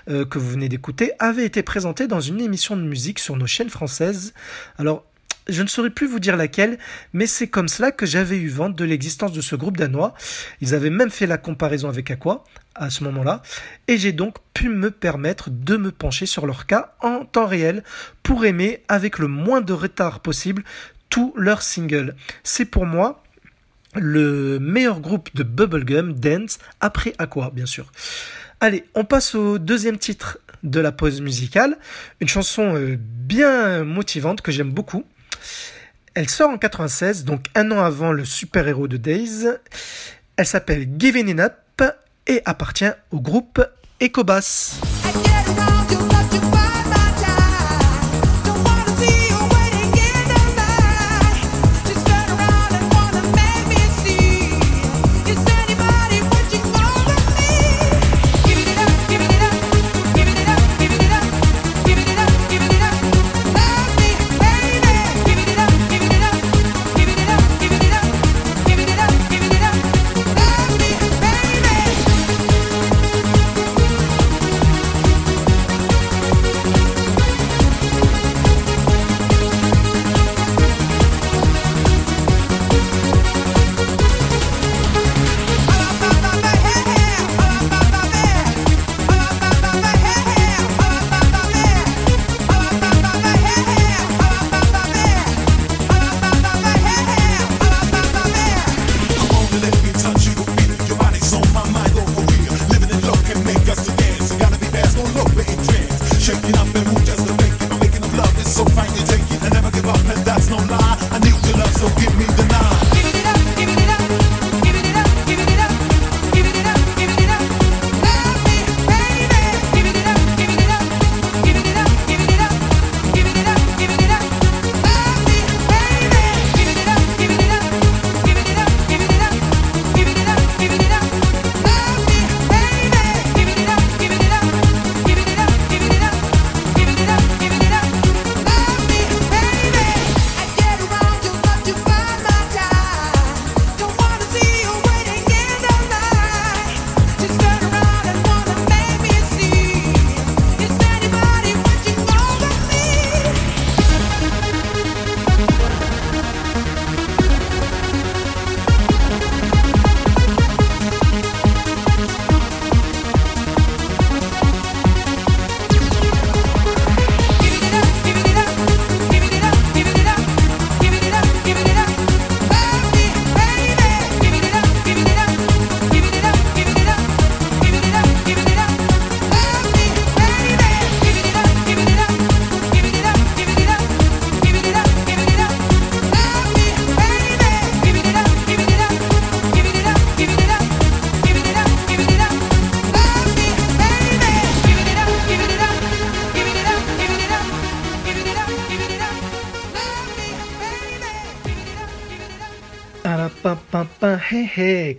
euh, 0.10 0.26
que 0.26 0.40
vous 0.40 0.50
venez 0.50 0.70
d'écouter, 0.70 1.12
avait 1.20 1.46
été 1.46 1.62
présenté 1.62 2.08
dans 2.08 2.22
une 2.22 2.42
émission 2.42 2.76
de 2.76 2.82
musique 2.82 3.20
sur 3.20 3.36
nos 3.36 3.48
chaînes 3.48 3.70
françaises. 3.70 4.34
Alors, 4.80 5.06
je 5.50 5.64
ne 5.64 5.68
saurais 5.68 5.90
plus 5.90 6.08
vous 6.08 6.20
dire 6.20 6.38
laquelle, 6.38 6.78
mais 7.14 7.28
c'est 7.28 7.48
comme 7.48 7.68
cela 7.68 7.92
que 7.92 8.06
j'avais 8.06 8.38
eu 8.38 8.50
vent 8.50 8.70
de 8.70 8.84
l'existence 8.84 9.32
de 9.32 9.42
ce 9.42 9.56
groupe 9.56 9.78
danois. 9.78 10.14
Ils 10.62 10.76
avaient 10.76 10.90
même 10.90 11.10
fait 11.10 11.28
la 11.28 11.38
comparaison 11.38 11.90
avec 11.90 12.12
Aqua 12.12 12.44
à 12.76 12.90
ce 12.90 13.04
moment-là, 13.06 13.42
et 13.88 13.98
j'ai 13.98 14.12
donc 14.12 14.36
pu 14.54 14.70
me 14.70 14.92
permettre 14.92 15.50
de 15.50 15.78
me 15.78 15.92
pencher 15.92 16.26
sur 16.28 16.46
leur 16.46 16.68
cas 16.68 16.94
en 17.02 17.26
temps 17.26 17.48
réel 17.48 17.84
pour 18.22 18.46
aimer 18.46 18.84
avec 18.88 19.18
le 19.18 19.28
moins 19.28 19.62
de 19.62 19.74
retard 19.74 20.20
possible 20.20 20.64
tous 21.10 21.34
leurs 21.36 21.64
singles. 21.64 22.16
C'est 22.44 22.66
pour 22.66 22.86
moi 22.86 23.24
le 23.96 24.60
meilleur 24.60 25.00
groupe 25.00 25.36
de 25.36 25.44
bubblegum 25.44 26.14
dance 26.14 26.60
après 26.82 27.14
Aqua, 27.18 27.50
bien 27.52 27.66
sûr. 27.66 27.92
Allez, 28.60 28.84
on 28.96 29.06
passe 29.06 29.36
au 29.36 29.58
deuxième 29.58 29.98
titre 29.98 30.40
de 30.64 30.80
la 30.80 30.92
pause 30.92 31.22
musicale, 31.22 31.78
une 32.20 32.28
chanson 32.28 32.76
euh, 32.76 32.98
bien 33.00 33.84
motivante 33.84 34.42
que 34.42 34.52
j'aime 34.52 34.72
beaucoup. 34.72 35.06
Elle 36.14 36.30
sort 36.30 36.50
en 36.50 36.58
96, 36.58 37.26
donc 37.26 37.46
un 37.56 37.72
an 37.72 37.80
avant 37.80 38.12
le 38.12 38.26
super-héros 38.26 38.88
de 38.88 38.98
Days. 38.98 39.46
Elle 40.36 40.46
s'appelle 40.46 40.88
Giving 40.98 41.30
It 41.30 41.84
et 42.28 42.42
appartient 42.46 42.92
au 43.12 43.20
groupe 43.20 43.64
Ecobas. 44.02 44.80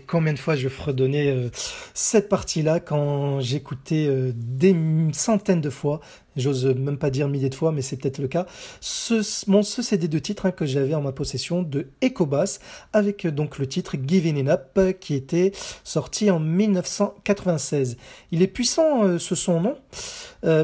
Combien 0.09 0.33
de 0.33 0.39
fois 0.39 0.57
je 0.57 0.69
fredonnais 0.71 1.31
euh, 1.31 1.51
cette 1.93 2.31
partie-là 2.31 2.81
quand 2.81 3.41
j'écoutais 3.41 4.07
euh, 4.09 4.33
des 4.35 4.75
centaines 5.13 5.61
de 5.61 5.69
fois, 5.69 6.01
j'ose 6.35 6.65
même 6.65 6.97
pas 6.97 7.11
dire 7.11 7.29
milliers 7.29 7.51
de 7.51 7.55
fois, 7.55 7.73
mais 7.73 7.83
c'est 7.83 7.97
peut-être 7.97 8.19
le 8.19 8.27
cas, 8.27 8.47
ce, 8.81 9.23
CD 9.23 10.09
de 10.09 10.19
titre 10.19 10.47
hein, 10.47 10.51
que 10.51 10.65
j'avais 10.65 10.95
en 10.95 11.03
ma 11.03 11.13
possession 11.13 11.63
de 11.63 11.89
Ecobass, 12.03 12.61
avec 12.95 13.27
euh, 13.27 13.31
donc 13.31 13.59
le 13.59 13.67
titre 13.67 13.97
Giving 14.03 14.39
It 14.39 14.49
Up, 14.49 14.99
qui 14.99 15.15
était 15.15 15.53
sorti 15.85 16.31
en 16.31 16.41
1996. 16.41 17.99
Il 18.33 18.41
est 18.41 18.47
puissant, 18.47 19.19
ce 19.19 19.35
son, 19.35 19.61
non? 19.61 19.77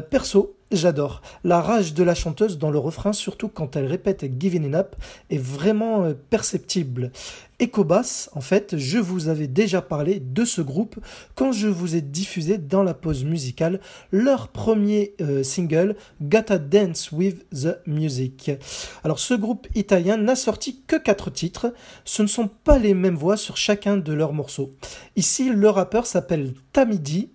Perso, 0.09 0.54
J'adore. 0.71 1.21
La 1.43 1.61
rage 1.61 1.93
de 1.93 2.03
la 2.03 2.15
chanteuse 2.15 2.57
dans 2.57 2.71
le 2.71 2.79
refrain, 2.79 3.13
surtout 3.13 3.49
quand 3.49 3.75
elle 3.75 3.85
répète 3.85 4.25
Giving 4.39 4.67
It 4.67 4.73
Up, 4.73 4.95
est 5.29 5.37
vraiment 5.37 6.03
euh, 6.03 6.13
perceptible. 6.31 7.11
Ecobass, 7.61 8.31
en 8.33 8.41
fait, 8.41 8.75
je 8.75 8.97
vous 8.97 9.27
avais 9.27 9.47
déjà 9.47 9.83
parlé 9.83 10.19
de 10.19 10.43
ce 10.43 10.61
groupe 10.61 10.99
quand 11.35 11.51
je 11.51 11.67
vous 11.67 11.95
ai 11.95 12.01
diffusé 12.01 12.57
dans 12.57 12.81
la 12.81 12.95
pause 12.95 13.23
musicale 13.25 13.79
leur 14.11 14.47
premier 14.47 15.13
euh, 15.21 15.43
single 15.43 15.95
Gotta 16.21 16.57
Dance 16.57 17.11
with 17.11 17.45
the 17.51 17.77
Music. 17.85 18.51
Alors 19.03 19.19
ce 19.19 19.35
groupe 19.35 19.67
italien 19.75 20.17
n'a 20.17 20.35
sorti 20.35 20.81
que 20.87 20.95
quatre 20.95 21.29
titres, 21.29 21.75
ce 22.05 22.23
ne 22.23 22.27
sont 22.27 22.47
pas 22.47 22.79
les 22.79 22.95
mêmes 22.95 23.15
voix 23.15 23.37
sur 23.37 23.55
chacun 23.55 23.97
de 23.97 24.13
leurs 24.13 24.33
morceaux. 24.33 24.71
Ici, 25.15 25.49
le 25.49 25.69
rappeur 25.69 26.07
s'appelle 26.07 26.55
Tamidi, 26.73 27.29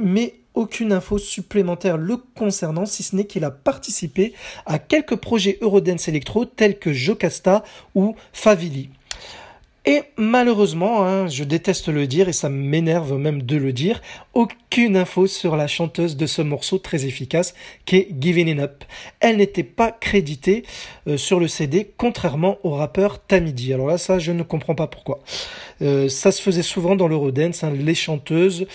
mais 0.00 0.41
aucune 0.54 0.92
info 0.92 1.18
supplémentaire 1.18 1.96
le 1.96 2.16
concernant, 2.16 2.86
si 2.86 3.02
ce 3.02 3.16
n'est 3.16 3.26
qu'il 3.26 3.44
a 3.44 3.50
participé 3.50 4.32
à 4.66 4.78
quelques 4.78 5.16
projets 5.16 5.58
Eurodance 5.60 6.08
Electro 6.08 6.44
tels 6.44 6.78
que 6.78 6.92
Jocasta 6.92 7.64
ou 7.94 8.14
Favili. 8.32 8.90
Et 9.84 10.02
malheureusement, 10.16 11.04
hein, 11.04 11.26
je 11.26 11.42
déteste 11.42 11.88
le 11.88 12.06
dire 12.06 12.28
et 12.28 12.32
ça 12.32 12.48
m'énerve 12.48 13.18
même 13.18 13.42
de 13.42 13.56
le 13.56 13.72
dire, 13.72 14.00
aucune 14.32 14.96
info 14.96 15.26
sur 15.26 15.56
la 15.56 15.66
chanteuse 15.66 16.16
de 16.16 16.26
ce 16.26 16.40
morceau 16.40 16.78
très 16.78 17.04
efficace 17.04 17.54
qui 17.84 17.96
est 17.96 18.08
Giving 18.20 18.46
It 18.46 18.60
Up. 18.60 18.84
Elle 19.18 19.38
n'était 19.38 19.64
pas 19.64 19.90
créditée 19.90 20.62
euh, 21.08 21.16
sur 21.16 21.40
le 21.40 21.48
CD, 21.48 21.90
contrairement 21.96 22.58
au 22.62 22.70
rappeur 22.70 23.18
Tamidi. 23.18 23.74
Alors 23.74 23.88
là, 23.88 23.98
ça, 23.98 24.20
je 24.20 24.30
ne 24.30 24.44
comprends 24.44 24.76
pas 24.76 24.86
pourquoi. 24.86 25.18
Euh, 25.80 26.08
ça 26.08 26.30
se 26.30 26.40
faisait 26.40 26.62
souvent 26.62 26.94
dans 26.94 27.08
l'Eurodance, 27.08 27.64
hein, 27.64 27.72
les 27.72 27.96
chanteuses 27.96 28.68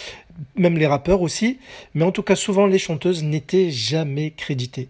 même 0.55 0.77
les 0.77 0.87
rappeurs 0.87 1.21
aussi, 1.21 1.59
mais 1.93 2.03
en 2.03 2.11
tout 2.11 2.23
cas 2.23 2.35
souvent 2.35 2.67
les 2.67 2.79
chanteuses 2.79 3.23
n'étaient 3.23 3.71
jamais 3.71 4.31
créditées. 4.31 4.89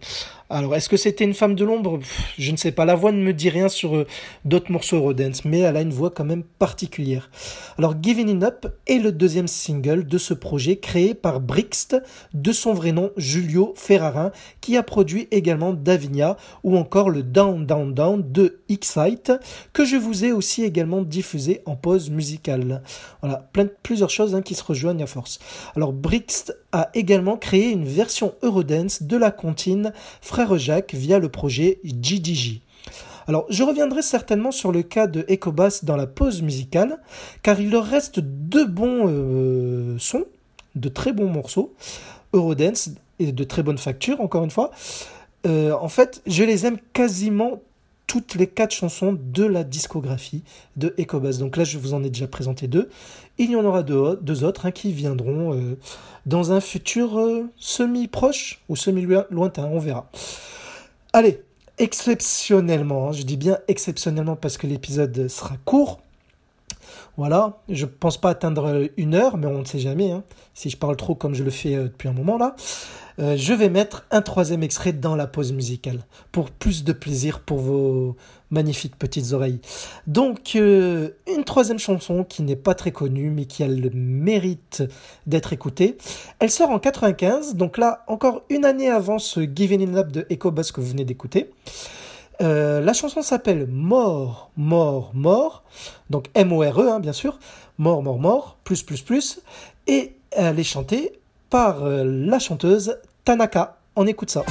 Alors 0.50 0.76
est-ce 0.76 0.88
que 0.88 0.96
c'était 0.96 1.26
une 1.26 1.34
femme 1.34 1.56
de 1.56 1.66
l'ombre? 1.66 2.00
Je 2.38 2.52
ne 2.54 2.58
sais 2.58 2.72
pas, 2.72 2.86
la 2.86 2.96
voix 2.96 3.12
ne 3.12 3.22
me 3.22 3.34
dit 3.34 3.50
rien 3.50 3.68
sur 3.68 3.98
euh, 3.98 4.08
d'autres 4.46 4.72
morceaux 4.72 4.96
Eurodance, 4.96 5.44
mais 5.44 5.60
elle 5.60 5.76
a 5.76 5.82
une 5.82 5.92
voix 5.92 6.10
quand 6.10 6.24
même 6.24 6.44
particulière. 6.44 7.30
Alors 7.78 7.96
Giving 8.02 8.30
It 8.30 8.44
Up 8.44 8.68
est 8.88 9.00
le 9.00 9.12
deuxième 9.12 9.48
single 9.48 10.08
de 10.08 10.18
ce 10.18 10.34
projet 10.34 10.78
créé 10.78 11.14
par 11.14 11.42
Brixte, 11.42 11.98
de 12.34 12.54
son 12.54 12.74
vrai 12.74 12.94
nom 12.94 13.12
Julio 13.18 13.74
Ferrarin, 13.76 14.32
qui 14.62 14.78
a 14.78 14.84
produit 14.84 15.28
également 15.32 15.74
Davinia 15.74 16.38
ou 16.64 16.78
encore 16.78 17.10
le 17.10 17.24
Down 17.24 17.66
Down 17.66 17.94
Down 17.94 18.32
de 18.32 18.62
Excite, 18.70 19.34
que 19.74 19.84
je 19.84 19.98
vous 19.98 20.24
ai 20.24 20.32
aussi 20.32 20.64
également 20.64 21.02
diffusé 21.02 21.62
en 21.66 21.76
pause 21.76 22.10
musicale. 22.10 22.84
Voilà, 23.22 23.50
plein, 23.52 23.68
plusieurs 23.84 24.10
choses 24.10 24.34
hein, 24.34 24.42
qui 24.42 24.56
se 24.56 24.64
rejoignent 24.64 25.04
à 25.04 25.08
force. 25.08 25.40
Alors 25.76 25.92
Brixte 25.92 26.58
a 26.78 26.92
également 26.94 27.38
créé 27.38 27.72
une 27.72 27.86
version 27.86 28.36
Eurodance 28.44 29.02
de 29.02 29.18
la 29.18 29.32
comptine 29.32 29.94
Frère 30.22 30.60
Jacques 30.60 30.94
via 30.94 31.18
le 31.18 31.28
projet 31.28 31.80
GDJ. 31.84 32.62
Alors, 33.28 33.48
je 33.50 33.64
reviendrai 33.64 34.04
certainement 34.04 34.52
sur 34.52 34.72
le 34.72 34.84
cas 34.84 35.08
de 35.08 35.26
Ecobass 35.28 35.86
dans 35.86 35.98
la 35.98 36.06
pause 36.06 36.44
musicale, 36.44 37.00
car 37.42 37.60
il 37.60 37.72
leur 37.72 37.84
reste 37.84 38.20
deux 38.20 38.68
bons 38.68 39.06
euh, 39.08 39.98
sons, 39.98 40.26
de 40.76 40.88
très 40.88 41.14
bons 41.14 41.30
morceaux, 41.30 41.74
Eurodance 42.34 42.92
et 43.18 43.32
de 43.32 43.44
très 43.44 43.64
bonne 43.64 43.80
facture, 43.80 44.22
encore 44.22 44.44
une 44.44 44.52
fois. 44.52 44.70
Euh, 45.48 45.72
en 45.72 45.90
fait, 45.90 46.22
je 46.28 46.44
les 46.44 46.68
aime 46.68 46.78
quasiment 46.94 47.60
toutes 48.08 48.36
les 48.36 48.48
quatre 48.48 48.74
chansons 48.74 49.18
de 49.20 49.44
la 49.44 49.66
discographie 49.66 50.44
de 50.78 50.96
Ecobass. 50.98 51.38
Donc 51.38 51.58
là, 51.58 51.66
je 51.66 51.78
vous 51.78 51.94
en 51.94 52.04
ai 52.04 52.10
déjà 52.10 52.28
présenté 52.28 52.68
deux. 52.68 52.90
Il 53.38 53.52
y 53.52 53.56
en 53.56 53.66
aura 53.66 53.84
deux, 53.84 54.44
autres 54.44 54.66
hein, 54.66 54.72
qui 54.72 54.94
viendront 54.94 55.54
euh, 55.54 55.78
dans 56.26 56.54
un 56.54 56.62
futur 56.62 57.20
euh, 57.20 57.44
semi-proche 57.58 58.62
ou 58.70 58.76
semi-lointain, 58.76 59.66
on 59.66 59.80
verra. 59.80 60.10
Allez, 61.14 61.42
exceptionnellement, 61.78 63.10
hein, 63.10 63.12
je 63.12 63.24
dis 63.24 63.38
bien 63.38 63.60
exceptionnellement 63.68 64.36
parce 64.36 64.58
que 64.58 64.68
l'épisode 64.68 65.28
sera 65.28 65.58
court. 65.66 66.00
Voilà, 67.18 67.60
je 67.68 67.86
pense 67.86 68.18
pas 68.18 68.30
atteindre 68.30 68.90
une 68.96 69.16
heure, 69.16 69.38
mais 69.38 69.48
on 69.48 69.60
ne 69.60 69.66
sait 69.66 69.80
jamais. 69.80 70.12
Hein, 70.12 70.24
si 70.54 70.70
je 70.70 70.78
parle 70.78 70.96
trop 70.96 71.16
comme 71.16 71.34
je 71.34 71.44
le 71.44 71.50
fais 71.50 71.76
euh, 71.76 71.84
depuis 71.84 72.08
un 72.08 72.14
moment 72.14 72.38
là. 72.38 72.56
Euh, 73.20 73.36
je 73.36 73.54
vais 73.54 73.70
mettre 73.70 74.06
un 74.12 74.22
troisième 74.22 74.62
extrait 74.62 74.94
dans 74.94 75.16
la 75.16 75.26
pause 75.26 75.52
musicale 75.52 76.06
pour 76.32 76.52
plus 76.52 76.84
de 76.84 76.94
plaisir 76.94 77.40
pour 77.40 77.58
vos 77.58 78.16
magnifiques 78.52 78.96
petites 78.96 79.34
oreilles. 79.34 79.60
Donc 80.06 80.56
euh, 80.56 81.10
une 81.36 81.44
troisième 81.44 81.80
chanson 81.80 82.24
qui 82.24 82.44
n'est 82.44 82.56
pas 82.56 82.76
très 82.76 82.92
connue 82.92 83.32
mais 83.32 83.46
qui 83.46 83.64
a 83.64 83.68
le 83.68 83.90
mérite 83.90 84.84
d'être 85.26 85.52
écoutée. 85.52 85.98
Elle 86.40 86.52
sort 86.52 86.70
en 86.70 86.78
95, 86.78 87.56
donc 87.56 87.80
là 87.80 88.04
encore 88.08 88.44
une 88.50 88.66
année 88.66 88.90
avant 88.90 89.18
ce 89.18 89.42
Giving 89.42 89.90
In 89.90 89.96
Up 89.96 90.12
de 90.12 90.28
Echo 90.30 90.52
Bass 90.52 90.72
que 90.72 90.80
vous 90.80 90.90
venez 90.90 91.06
d'écouter. 91.06 91.50
Euh, 92.40 92.82
la 92.82 92.94
chanson 92.94 93.24
s'appelle 93.24 93.66
Mort, 93.68 94.52
Mort, 94.58 95.10
Mort, 95.16 95.64
donc 96.12 96.28
M-O-R-E 96.36 96.88
hein, 96.88 97.00
bien 97.00 97.14
sûr, 97.14 97.40
Mort, 97.80 98.04
Mort, 98.04 98.20
Mort, 98.20 98.58
plus, 98.64 98.84
plus, 98.84 99.02
plus, 99.02 99.42
et 99.88 100.14
elle 100.30 100.60
est 100.60 100.64
chantée 100.64 101.14
par 101.50 101.84
la 101.84 102.38
chanteuse 102.38 102.98
Tanaka. 103.28 103.76
On 103.98 104.08
écoute 104.08 104.30
ça. 104.32 104.46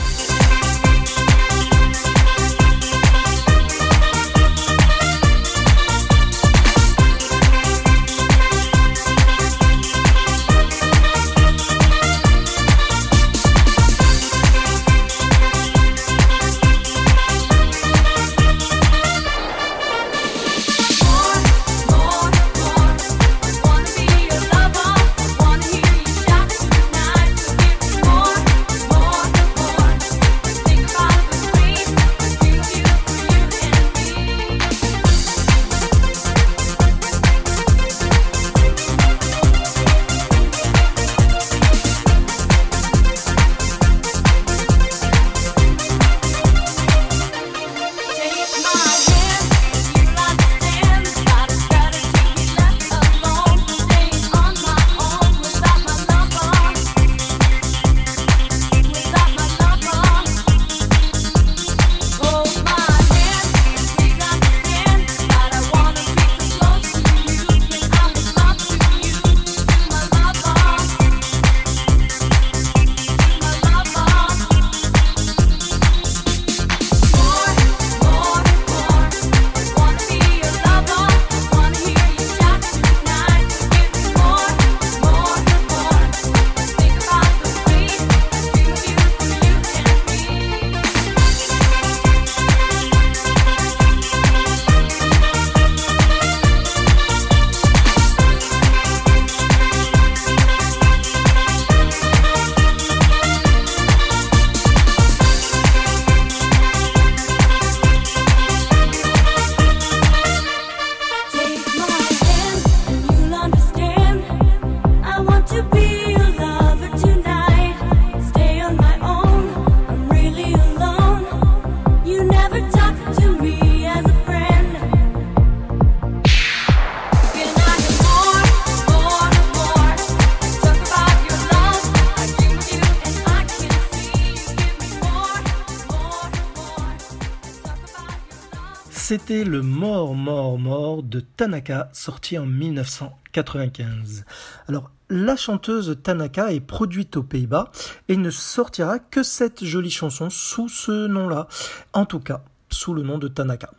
Tanaka, 141.21 141.91
sorti 141.93 142.39
en 142.39 142.47
1995. 142.47 144.25
Alors, 144.69 144.91
la 145.09 145.37
chanteuse 145.37 145.97
Tanaka 146.03 146.53
est 146.53 146.61
produite 146.61 147.17
aux 147.17 147.23
Pays-Bas 147.23 147.71
et 148.09 148.17
ne 148.17 148.31
sortira 148.31 148.99
que 148.99 149.23
cette 149.23 149.65
jolie 149.65 149.91
chanson 149.91 150.31
sous 150.31 150.69
ce 150.69 151.07
nom-là. 151.07 151.47
En 151.93 152.07
tout 152.07 152.19
cas, 152.21 152.43
sous 152.71 152.95
le 152.95 153.03
nom 153.03 153.19
de 153.19 153.29
Tanaka. 153.29 153.71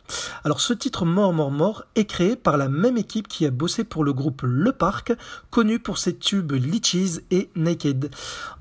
Alors 0.44 0.60
ce 0.60 0.72
titre 0.72 1.04
Mort 1.04 1.32
Mort 1.32 1.50
Mort 1.50 1.84
est 1.94 2.06
créé 2.06 2.36
par 2.36 2.56
la 2.56 2.68
même 2.68 2.96
équipe 2.96 3.28
qui 3.28 3.46
a 3.46 3.50
bossé 3.50 3.84
pour 3.84 4.04
le 4.04 4.12
groupe 4.12 4.42
Le 4.42 4.72
Parc, 4.72 5.12
connu 5.50 5.78
pour 5.78 5.98
ses 5.98 6.16
tubes 6.16 6.52
Litchis 6.52 7.20
et 7.30 7.50
Naked. 7.54 8.10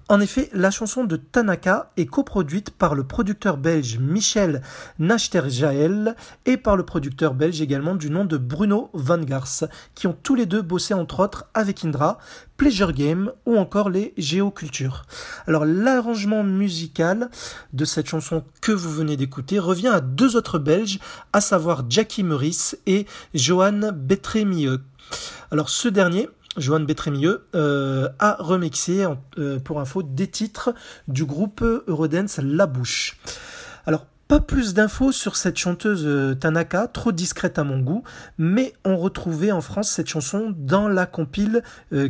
En 0.09 0.21
effet, 0.21 0.49
la 0.53 0.71
chanson 0.71 1.03
de 1.03 1.17
Tanaka 1.17 1.91
est 1.97 2.05
coproduite 2.05 2.69
par 2.69 2.95
le 2.95 3.03
producteur 3.03 3.57
belge 3.57 3.97
Michel 3.99 4.61
Nachterjael 4.99 6.15
et 6.45 6.55
par 6.55 6.77
le 6.77 6.83
producteur 6.83 7.33
belge 7.33 7.59
également 7.61 7.93
du 7.93 8.09
nom 8.09 8.23
de 8.23 8.37
Bruno 8.37 8.89
Van 8.93 9.17
Gars, 9.17 9.67
qui 9.95 10.07
ont 10.07 10.17
tous 10.23 10.35
les 10.35 10.45
deux 10.45 10.61
bossé 10.61 10.93
entre 10.93 11.19
autres 11.19 11.49
avec 11.53 11.83
Indra, 11.83 12.19
Pleasure 12.55 12.93
Game 12.93 13.33
ou 13.45 13.57
encore 13.57 13.89
les 13.89 14.13
Géocultures. 14.17 15.03
Alors 15.45 15.65
l'arrangement 15.65 16.43
musical 16.43 17.29
de 17.73 17.83
cette 17.83 18.07
chanson 18.07 18.45
que 18.61 18.71
vous 18.71 18.91
venez 18.91 19.17
d'écouter 19.17 19.59
revient 19.59 19.89
à 19.89 19.99
deux 19.99 20.37
autres 20.37 20.57
Belges, 20.57 20.99
à 21.33 21.41
savoir 21.41 21.83
Jackie 21.89 22.23
Meurice 22.23 22.77
et 22.85 23.07
Johan 23.33 23.91
Betrémieux. 23.93 24.79
Alors 25.51 25.69
ce 25.69 25.87
dernier 25.87 26.29
Johan 26.57 26.81
Bétrémieux, 26.81 27.45
euh, 27.55 28.09
a 28.19 28.37
remixé 28.39 29.05
euh, 29.37 29.59
pour 29.59 29.79
info 29.79 30.03
des 30.03 30.27
titres 30.27 30.73
du 31.07 31.25
groupe 31.25 31.61
Eurodance 31.61 32.39
La 32.41 32.65
Bouche. 32.65 33.17
Alors, 33.85 34.05
pas 34.27 34.41
plus 34.41 34.73
d'infos 34.73 35.13
sur 35.13 35.37
cette 35.37 35.57
chanteuse 35.57 36.03
euh, 36.05 36.35
Tanaka, 36.35 36.87
trop 36.87 37.13
discrète 37.13 37.59
à 37.59 37.63
mon 37.63 37.79
goût, 37.79 38.03
mais 38.37 38.73
on 38.83 38.97
retrouvait 38.97 39.53
en 39.53 39.61
France 39.61 39.89
cette 39.89 40.09
chanson 40.09 40.53
dans 40.57 40.89
la 40.89 41.05
compile 41.05 41.63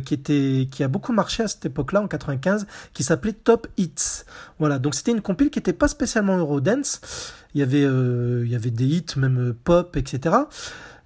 qui 0.04 0.14
était 0.14 0.68
qui 0.68 0.82
a 0.82 0.88
beaucoup 0.88 1.12
marché 1.12 1.44
à 1.44 1.48
cette 1.48 1.66
époque-là 1.66 2.02
en 2.02 2.08
95, 2.08 2.66
qui 2.92 3.04
s'appelait 3.04 3.34
Top 3.34 3.68
Hits. 3.76 4.24
Voilà, 4.58 4.80
donc 4.80 4.96
c'était 4.96 5.12
une 5.12 5.20
compile 5.20 5.50
qui 5.50 5.60
n'était 5.60 5.72
pas 5.72 5.86
spécialement 5.86 6.36
Eurodance. 6.36 7.00
Il 7.54 7.60
y 7.60 7.62
avait 7.62 7.82
il 7.82 8.50
y 8.50 8.56
avait 8.56 8.70
des 8.70 8.84
hits 8.84 9.16
même 9.16 9.54
pop, 9.64 9.96
etc 9.96 10.38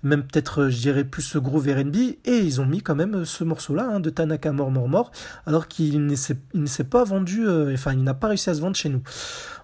même 0.03 0.23
peut-être, 0.23 0.63
euh, 0.63 0.71
je 0.71 0.79
dirais, 0.79 1.05
plus 1.05 1.23
ce 1.23 1.39
groove 1.39 1.69
R&B, 1.69 1.97
et 2.25 2.39
ils 2.39 2.61
ont 2.61 2.67
mis 2.67 2.83
quand 2.83 2.95
même 2.95 3.17
euh, 3.17 3.25
ce 3.25 3.45
morceau-là 3.45 3.89
hein, 3.95 4.01
de 4.01 4.11
Tanaka 4.11 4.53
Mort 4.53 4.71
Mort 4.71 4.89
Mort, 4.89 5.13
alors 5.47 5.69
qu'il 5.69 6.07
ne 6.07 6.17
s'est 6.17 6.85
pas 6.85 7.05
vendu, 7.05 7.47
euh, 7.47 7.73
enfin, 7.75 7.93
il 7.93 8.03
n'a 8.03 8.15
pas 8.15 8.29
réussi 8.29 8.51
à 8.51 8.55
se 8.55 8.61
vendre 8.61 8.77
chez 8.77 8.89
nous. 8.89 9.03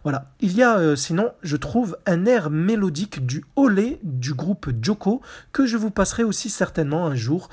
Voilà. 0.05 0.33
Il 0.41 0.57
y 0.57 0.63
a, 0.63 0.95
sinon, 0.97 1.33
je 1.43 1.57
trouve, 1.57 1.99
un 2.07 2.25
air 2.25 2.51
mélodique 2.51 3.27
du 3.27 3.45
Olé 3.57 3.99
du 4.05 4.33
groupe 4.33 4.71
Joko, 4.81 5.21
que 5.53 5.67
je 5.67 5.77
vous 5.77 5.91
passerai 5.91 6.23
aussi 6.23 6.51
certainement 6.51 7.07
un 7.07 7.17
jour 7.17 7.49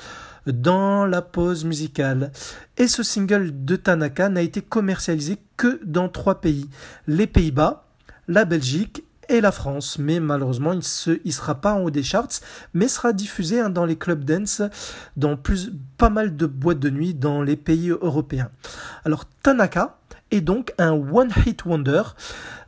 dans 0.45 1.05
la 1.05 1.23
pause 1.23 1.65
musicale. 1.65 2.31
Et 2.77 2.87
ce 2.87 3.01
single 3.01 3.65
de 3.65 3.75
Tanaka 3.75 4.29
n'a 4.29 4.43
été 4.43 4.61
commercialisé 4.61 5.39
que 5.57 5.81
dans 5.83 6.07
trois 6.07 6.39
pays. 6.39 6.69
Les 7.07 7.25
Pays-Bas, 7.25 7.87
la 8.27 8.45
Belgique 8.45 9.03
et 9.29 9.41
la 9.41 9.51
France, 9.51 9.97
mais 9.99 10.19
malheureusement 10.19 10.73
il 10.73 10.79
ne 10.79 11.15
il 11.23 11.33
sera 11.33 11.55
pas 11.55 11.73
en 11.73 11.81
haut 11.81 11.91
des 11.91 12.03
charts, 12.03 12.41
mais 12.73 12.87
sera 12.87 13.13
diffusé 13.13 13.59
hein, 13.59 13.69
dans 13.69 13.85
les 13.85 13.95
clubs 13.95 14.23
dance, 14.23 14.61
dans 15.17 15.37
plus, 15.37 15.71
pas 15.97 16.09
mal 16.09 16.35
de 16.35 16.45
boîtes 16.45 16.79
de 16.79 16.89
nuit 16.89 17.13
dans 17.13 17.41
les 17.41 17.55
pays 17.55 17.89
européens. 17.89 18.49
Alors 19.03 19.25
Tanaka 19.43 19.97
est 20.31 20.41
donc 20.41 20.73
un 20.77 20.91
one 20.91 21.31
hit 21.45 21.65
wonder. 21.65 22.01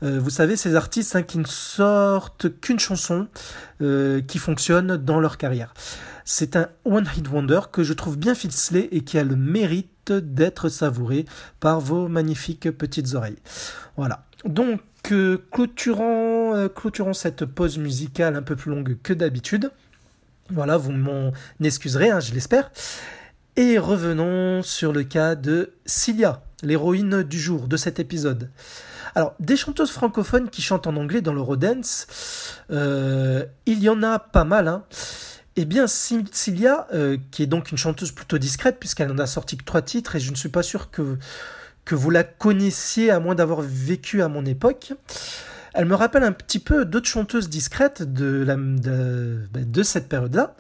Euh, 0.04 0.20
vous 0.20 0.30
savez 0.30 0.56
ces 0.56 0.76
artistes 0.76 1.16
hein, 1.16 1.24
qui 1.24 1.38
ne 1.40 1.48
sortent 1.48 2.60
qu'une 2.62 2.80
chanson 2.80 3.28
euh, 3.82 4.22
qui 4.22 4.38
fonctionne 4.38 4.98
dans 4.98 5.20
leur 5.20 5.38
carrière. 5.38 5.74
C'est 6.24 6.56
un 6.56 6.70
one 6.86 7.08
hit 7.16 7.30
wonder 7.30 7.62
que 7.72 7.84
je 7.84 7.94
trouve 7.94 8.18
bien 8.18 8.36
ficelé 8.36 8.90
et 8.92 9.02
qui 9.02 9.18
a 9.18 9.24
le 9.24 9.36
mérite 9.36 10.12
d'être 10.12 10.70
savouré 10.70 11.26
par 11.60 11.80
vos 11.80 12.08
magnifiques 12.08 12.70
petites 12.72 13.14
oreilles. 13.16 13.40
Voilà. 13.96 14.26
Donc 14.46 14.82
clôturant, 15.08 16.56
euh, 16.56 16.68
clôturant 16.68 17.14
cette 17.14 17.46
pause 17.46 17.78
musicale 17.78 18.36
un 18.36 18.42
peu 18.42 18.56
plus 18.56 18.72
longue 18.72 18.98
que 19.02 19.14
d'habitude, 19.14 19.72
voilà, 20.50 20.78
vous 20.78 20.92
m'en 20.92 21.32
excuserez, 21.62 22.10
hein, 22.10 22.20
je 22.20 22.34
l'espère. 22.34 22.72
Et 23.56 23.78
revenons 23.78 24.62
sur 24.62 24.94
le 24.94 25.04
cas 25.04 25.36
de 25.36 25.74
Cilia, 25.86 26.44
l'héroïne 26.64 27.24
du 27.24 27.40
jour 27.40 27.68
de 27.68 27.76
cet 27.76 28.00
épisode. 28.00 28.50
Alors, 29.16 29.34
des 29.40 29.58
chanteuses 29.58 29.92
francophones 29.92 30.50
qui 30.50 30.62
chantent 30.62 30.86
en 30.86 30.96
anglais 30.96 31.22
dans 31.22 31.34
l'Eurodance, 31.34 32.08
euh, 32.72 33.46
il 33.66 33.82
y 33.82 33.90
en 33.90 34.04
a 34.04 34.20
pas 34.20 34.44
mal. 34.44 34.68
Hein. 34.68 34.84
Eh 35.56 35.66
bien, 35.66 35.88
Cilia, 35.88 36.88
euh, 36.94 37.18
qui 37.32 37.42
est 37.42 37.48
donc 37.48 37.72
une 37.72 37.80
chanteuse 37.80 38.12
plutôt 38.12 38.38
discrète, 38.38 38.78
puisqu'elle 38.80 39.12
en 39.12 39.18
a 39.18 39.26
sorti 39.26 39.58
que 39.58 39.64
trois 39.64 39.82
titres, 39.82 40.16
et 40.16 40.20
je 40.20 40.30
ne 40.30 40.36
suis 40.36 40.50
pas 40.50 40.62
sûr 40.62 40.92
que 40.92 41.18
que 41.88 41.96
vous 41.96 42.10
la 42.10 42.26
connaissiez 42.26 43.12
à 43.12 43.22
moins 43.22 43.34
d'avoir 43.34 43.62
vécu 43.62 44.22
à 44.22 44.28
mon 44.28 44.46
époque. 44.46 44.92
Elle 45.74 45.86
me 45.86 45.96
rappelle 45.96 46.24
un 46.24 46.34
petit 46.34 46.60
peu 46.60 46.84
d'autres 46.84 47.08
chanteuses 47.08 47.48
discrètes 47.48 48.04
de, 48.04 48.44
ben, 48.44 49.48
de 49.54 49.84
cette 49.84 50.10
période-là, 50.10 50.54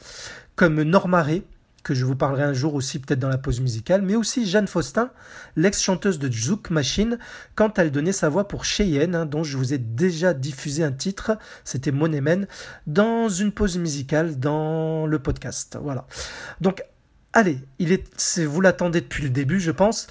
comme 0.55 0.81
Norma 0.81 1.25
que 1.83 1.93
je 1.93 2.05
vous 2.05 2.15
parlerai 2.15 2.43
un 2.43 2.53
jour 2.53 2.75
aussi 2.75 2.99
peut-être 2.99 3.19
dans 3.19 3.27
la 3.27 3.37
pause 3.37 3.59
musicale, 3.59 4.01
mais 4.01 4.15
aussi 4.15 4.45
Jeanne 4.45 4.67
Faustin, 4.67 5.09
l'ex-chanteuse 5.57 6.17
de 6.17 6.31
Zouk 6.31 6.69
Machine, 6.69 7.17
quand 7.55 7.77
elle 7.77 7.91
donnait 7.91 8.13
sa 8.13 8.29
voix 8.29 8.47
pour 8.47 8.63
Cheyenne, 8.63 9.15
hein, 9.15 9.25
dont 9.25 9.43
je 9.43 9.57
vous 9.57 9.73
ai 9.73 9.77
déjà 9.77 10.33
diffusé 10.33 10.83
un 10.83 10.91
titre, 10.93 11.37
c'était 11.65 11.91
Monemen, 11.91 12.47
dans 12.87 13.27
une 13.27 13.51
pause 13.51 13.77
musicale 13.77 14.39
dans 14.39 15.05
le 15.05 15.19
podcast. 15.19 15.77
Voilà. 15.81 16.07
Donc, 16.61 16.83
allez, 17.33 17.59
il 17.79 17.91
est, 17.91 18.37
vous 18.45 18.61
l'attendez 18.61 19.01
depuis 19.01 19.23
le 19.23 19.29
début, 19.29 19.59
je 19.59 19.71
pense 19.71 20.07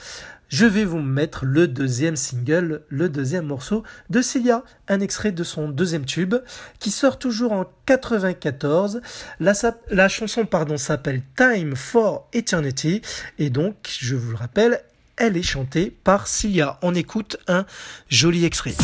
je 0.49 0.67
vais 0.67 0.85
vous 0.85 1.01
mettre 1.01 1.45
le 1.45 1.69
deuxième 1.69 2.17
single, 2.17 2.83
le 2.89 3.09
deuxième 3.09 3.47
morceau 3.47 3.83
de 4.11 4.23
Celia, 4.23 4.63
un 4.89 5.01
extrait 5.01 5.33
de 5.33 5.45
son 5.45 5.69
deuxième 5.69 6.05
tube 6.05 6.35
qui 6.79 6.91
sort 6.91 7.19
toujours 7.19 7.53
en 7.53 7.65
94. 7.87 9.01
La, 9.41 10.09
chanson 10.09 10.47
pardon 10.47 10.77
s'appelle 10.77 11.23
Time 11.37 11.75
for 11.75 12.29
Eternity 12.33 13.03
et 13.39 13.51
donc 13.51 13.97
je 14.01 14.15
vous 14.15 14.31
le 14.31 14.37
rappelle, 14.37 14.81
elle 15.17 15.37
est 15.37 15.43
chantée 15.43 15.91
par 16.05 16.27
Celia. 16.27 16.79
On 16.83 16.95
écoute 16.95 17.39
un 17.49 17.67
joli 18.09 18.45
extrait. 18.45 18.75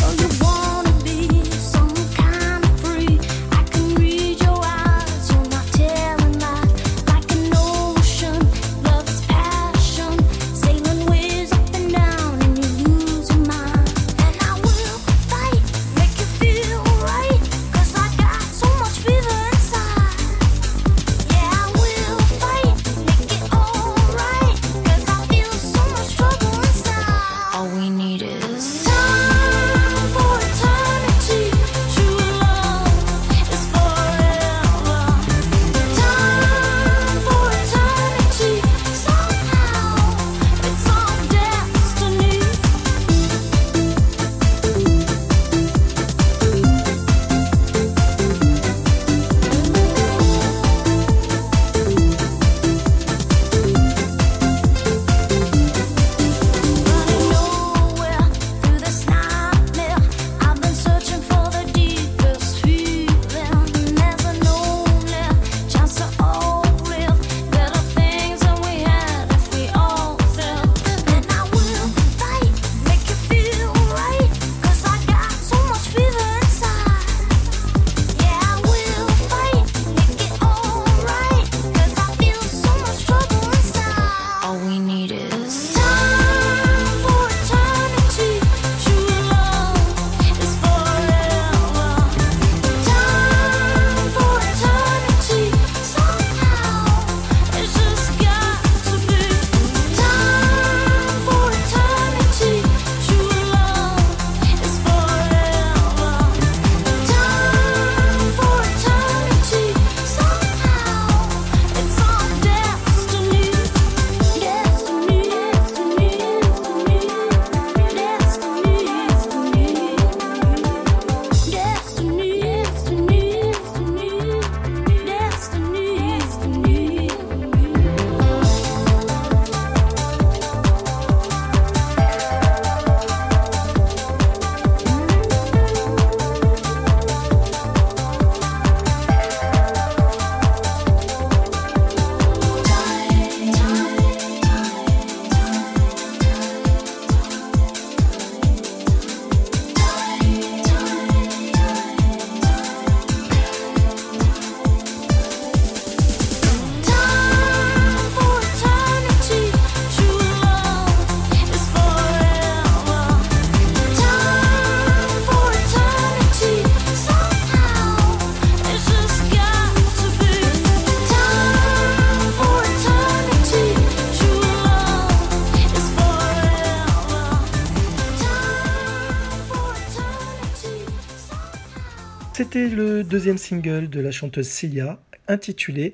Deuxième 183.13 183.37
single 183.37 183.91
de 183.91 183.99
la 183.99 184.09
chanteuse 184.09 184.47
Cilia, 184.47 184.99
intitulé 185.27 185.93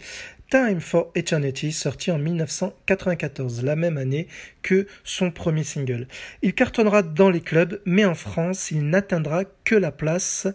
Time 0.49 0.79
for 0.79 1.11
Eternity, 1.15 1.73
sorti 1.73 2.11
en 2.11 2.17
1994, 2.17 3.61
la 3.61 3.75
même 3.75 3.97
année 3.97 4.29
que 4.61 4.87
son 5.03 5.29
premier 5.29 5.65
single. 5.65 6.07
Il 6.43 6.53
cartonnera 6.53 7.03
dans 7.03 7.29
les 7.29 7.41
clubs, 7.41 7.81
mais 7.83 8.05
en 8.05 8.15
France, 8.15 8.71
il 8.71 8.89
n'atteindra 8.89 9.43
que 9.65 9.75
la 9.75 9.91
place 9.91 10.47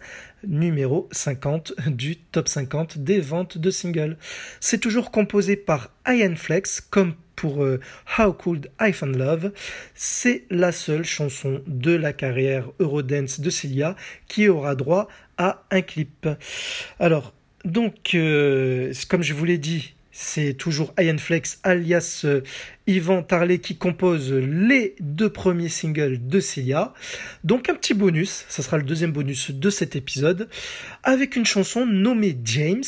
numéro 0.43 1.07
50 1.11 1.73
du 1.91 2.17
top 2.17 2.47
50 2.47 2.97
des 2.97 3.19
ventes 3.19 3.59
de 3.59 3.69
singles. 3.69 4.17
C'est 4.59 4.79
toujours 4.79 5.11
composé 5.11 5.55
par 5.55 5.91
Ian 6.07 6.35
Flex, 6.35 6.81
comme 6.81 7.13
pour 7.35 7.63
euh, 7.63 7.79
How 8.17 8.33
Could 8.33 8.71
I 8.81 8.91
Find 8.91 9.15
Love. 9.15 9.51
C'est 9.93 10.45
la 10.49 10.71
seule 10.71 11.05
chanson 11.05 11.61
de 11.67 11.91
la 11.91 12.13
carrière 12.13 12.71
Eurodance 12.79 13.39
de 13.39 13.49
Cilia 13.49 13.95
qui 14.27 14.47
aura 14.47 14.75
droit 14.75 15.07
à 15.37 15.63
un 15.71 15.81
clip. 15.81 16.27
Alors, 16.99 17.33
donc, 17.63 18.13
euh, 18.13 18.93
comme 19.09 19.23
je 19.23 19.33
vous 19.33 19.45
l'ai 19.45 19.57
dit, 19.57 19.95
c'est 20.17 20.53
toujours 20.53 20.93
Ian 20.97 21.17
Flex 21.17 21.59
alias 21.63 22.21
euh, 22.23 22.39
Yvan 22.87 23.21
Tarlet 23.21 23.57
qui 23.59 23.75
compose 23.75 24.31
les 24.31 24.95
deux 25.01 25.29
premiers 25.29 25.67
singles 25.67 26.25
de 26.25 26.39
Cilia. 26.39 26.93
Donc 27.43 27.67
un 27.67 27.75
petit 27.75 27.93
bonus, 27.93 28.45
ça 28.47 28.63
sera 28.63 28.77
le 28.77 28.83
deuxième 28.83 29.11
bonus 29.11 29.51
de 29.51 29.69
cet 29.69 29.97
épisode, 29.97 30.47
avec 31.03 31.35
une 31.35 31.45
chanson 31.45 31.85
nommée 31.85 32.37
James, 32.45 32.83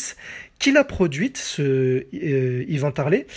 qu'il 0.57 0.77
a 0.77 0.85
produite, 0.85 1.37
ce 1.37 2.05
euh, 2.13 2.65
Yvan 2.69 2.91
Tarlet, 2.91 3.27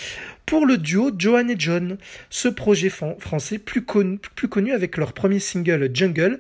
pour 0.47 0.67
le 0.67 0.79
duo 0.79 1.11
Johan 1.17 1.49
et 1.49 1.57
John, 1.59 1.99
ce 2.29 2.49
projet 2.49 2.91
français 2.91 3.59
plus 3.59 3.83
connu 3.85 4.73
avec 4.73 4.97
leur 4.99 5.13
premier 5.15 5.41
single 5.41 5.91
Jungle, 5.93 6.39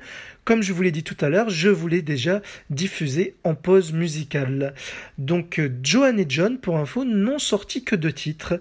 comme 0.51 0.65
je 0.65 0.73
vous 0.73 0.83
l'ai 0.83 0.91
dit 0.91 1.05
tout 1.05 1.17
à 1.21 1.29
l'heure, 1.29 1.49
je 1.49 1.69
vous 1.69 1.87
l'ai 1.87 2.03
déjà 2.03 2.43
diffusé 2.71 3.37
en 3.45 3.55
pause 3.55 3.93
musicale. 3.93 4.75
Donc 5.17 5.61
Johan 5.81 6.17
et 6.17 6.27
John, 6.29 6.59
pour 6.59 6.77
info, 6.77 7.05
n'ont 7.05 7.39
sorti 7.39 7.85
que 7.85 7.95
deux 7.95 8.13
titres, 8.13 8.59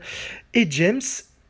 et 0.54 0.68
James 0.70 1.02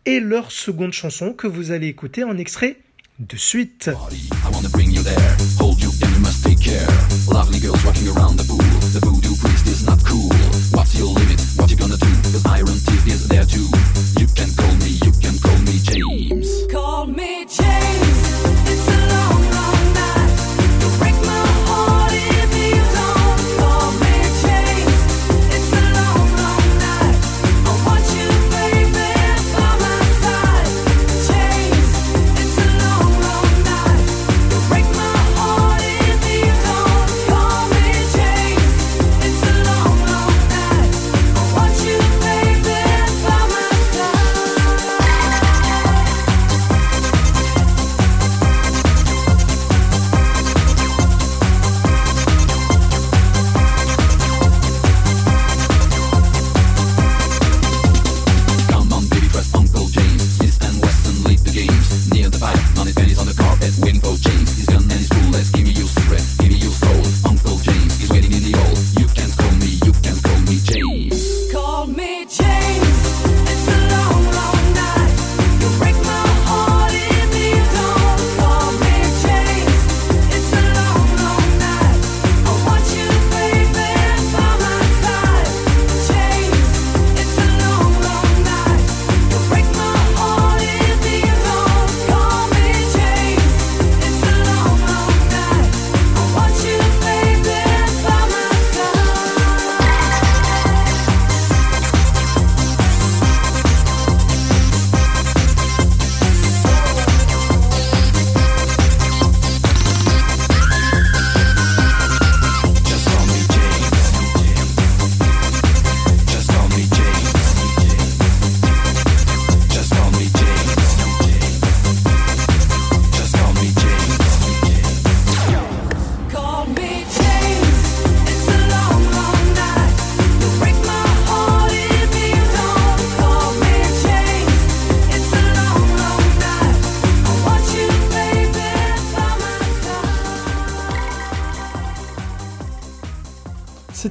est 0.05 0.21
leur 0.21 0.53
seconde 0.53 0.93
chanson 0.93 1.33
que 1.33 1.45
vous 1.45 1.71
allez 1.71 1.87
écouter 1.87 2.23
en 2.23 2.37
extrait 2.37 2.77
de 3.19 3.35
suite. 3.35 3.91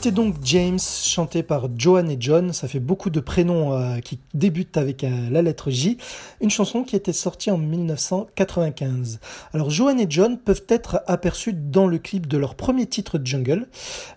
C'était 0.08 0.22
donc 0.22 0.36
James, 0.42 0.78
chanté 0.78 1.42
par 1.42 1.68
Johan 1.76 2.08
et 2.08 2.16
John. 2.18 2.54
Ça 2.54 2.66
fait 2.66 2.80
beaucoup 2.80 3.10
de 3.10 3.20
prénoms 3.20 3.74
euh, 3.74 3.98
qui 3.98 4.18
débutent 4.32 4.78
avec 4.78 5.04
euh, 5.04 5.28
la 5.30 5.42
lettre 5.42 5.68
J. 5.70 5.98
Une 6.40 6.48
chanson 6.48 6.82
qui 6.82 6.96
était 6.96 7.12
sortie 7.12 7.50
en 7.50 7.58
1995. 7.58 9.20
Alors 9.52 9.68
Johan 9.68 9.98
et 9.98 10.06
John 10.08 10.38
peuvent 10.38 10.64
être 10.70 11.02
aperçus 11.06 11.52
dans 11.52 11.86
le 11.86 11.98
clip 11.98 12.26
de 12.26 12.38
leur 12.38 12.54
premier 12.54 12.86
titre 12.86 13.20
Jungle. 13.22 13.66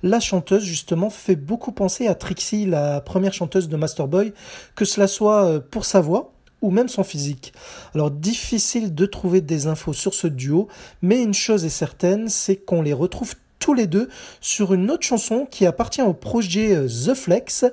La 0.02 0.22
chanteuse 0.22 0.64
justement 0.64 1.10
fait 1.10 1.36
beaucoup 1.36 1.74
penser 1.74 2.08
à 2.08 2.16
Trixie, 2.16 2.66
la 2.66 3.02
première 3.02 3.34
chanteuse 3.34 3.68
de 3.68 3.76
Masterboy, 3.76 4.32
que 4.76 4.86
cela 4.86 5.08
soit 5.08 5.44
euh, 5.44 5.60
pour 5.60 5.84
sa 5.84 6.00
voix 6.00 6.32
ou 6.62 6.72
même 6.72 6.88
son 6.88 7.04
physique. 7.04 7.52
Alors 7.94 8.12
difficile 8.12 8.96
de 8.96 9.06
trouver 9.06 9.42
des 9.42 9.68
infos 9.68 9.92
sur 9.92 10.14
ce 10.14 10.28
duo, 10.28 10.70
mais 11.02 11.22
une 11.22 11.34
chose 11.34 11.66
est 11.66 11.70
certaine, 11.70 12.30
c'est 12.30 12.56
qu'on 12.56 12.82
les 12.82 12.94
retrouve 12.94 13.34
tous 13.62 13.74
les 13.74 13.88
deux 13.88 14.10
sur 14.42 14.74
une 14.74 14.92
autre 14.92 15.04
chanson 15.06 15.48
qui 15.50 15.66
appartient 15.66 16.02
au 16.02 16.14
projet 16.14 16.76
euh, 16.76 16.88
The 16.88 17.14
Flex, 17.14 17.64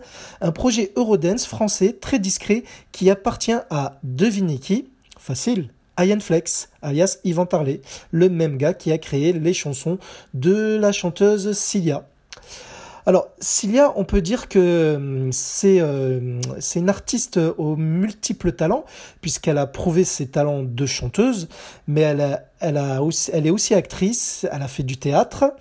un 0.41 0.53
projet 0.53 0.93
Eurodance 0.95 1.47
français 1.47 1.97
très 2.01 2.20
discret 2.20 2.62
qui 2.93 3.11
appartient 3.11 3.59
à 3.70 3.99
devinez 4.05 4.61
Facile. 5.18 5.70
Ian 5.99 6.20
Flex, 6.20 6.68
alias 6.80 7.18
Yvan 7.24 7.47
Tarlet, 7.47 7.80
le 8.12 8.28
même 8.28 8.57
gars 8.57 8.74
qui 8.74 8.93
a 8.93 8.99
créé 8.99 9.32
les 9.32 9.55
chansons 9.55 9.99
de 10.34 10.76
la 10.76 10.93
chanteuse 10.93 11.53
Cilia. 11.53 12.07
Alors, 13.07 13.28
Cilia, 13.40 13.92
on 13.96 14.05
peut 14.05 14.20
dire 14.20 14.49
que 14.49 15.28
c'est 15.32 15.80
euh, 15.80 16.40
c'est 16.61 16.78
une 16.78 16.88
artiste 16.88 17.38
aux 17.57 17.76
multiples 17.76 18.53
talents, 18.53 18.84
puisqu'elle 19.20 19.59
a 19.59 19.66
prouvé 19.66 20.05
ses 20.05 20.28
talents 20.28 20.62
de 20.62 20.86
chanteuse, 20.86 21.49
mais 21.86 22.03
elle, 22.03 22.76
est 22.76 23.51
aussi 23.51 23.74
actrice, 23.74 24.46
elle 24.53 24.62
a 24.62 24.68
fait 24.68 24.82
du 24.82 24.96
théâtre, 24.96 25.55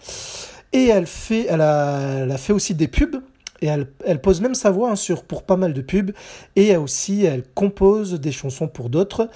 et 0.74 0.88
elle, 0.88 1.08
fait, 1.08 1.46
elle, 1.50 1.62
a, 1.62 2.38
fait 2.38 2.54
aussi 2.54 2.76
des 2.76 2.88
pubs, 2.88 3.22
et 3.62 3.68
elle, 3.68 4.22
pose 4.22 4.42
même 4.42 4.56
sa 4.56 4.70
voix 4.70 4.92
hein, 4.92 5.16
pour 5.28 5.44
pas 5.44 5.56
mal 5.56 5.74
de 5.74 5.82
pubs, 5.82 6.12
et 6.56 6.68
elle 6.68 6.80
aussi, 6.80 7.24
elle 7.24 7.44
compose 7.44 8.14
des 8.20 8.32
chansons 8.32 8.68
pour 8.68 8.90
d'autres, 8.90 9.30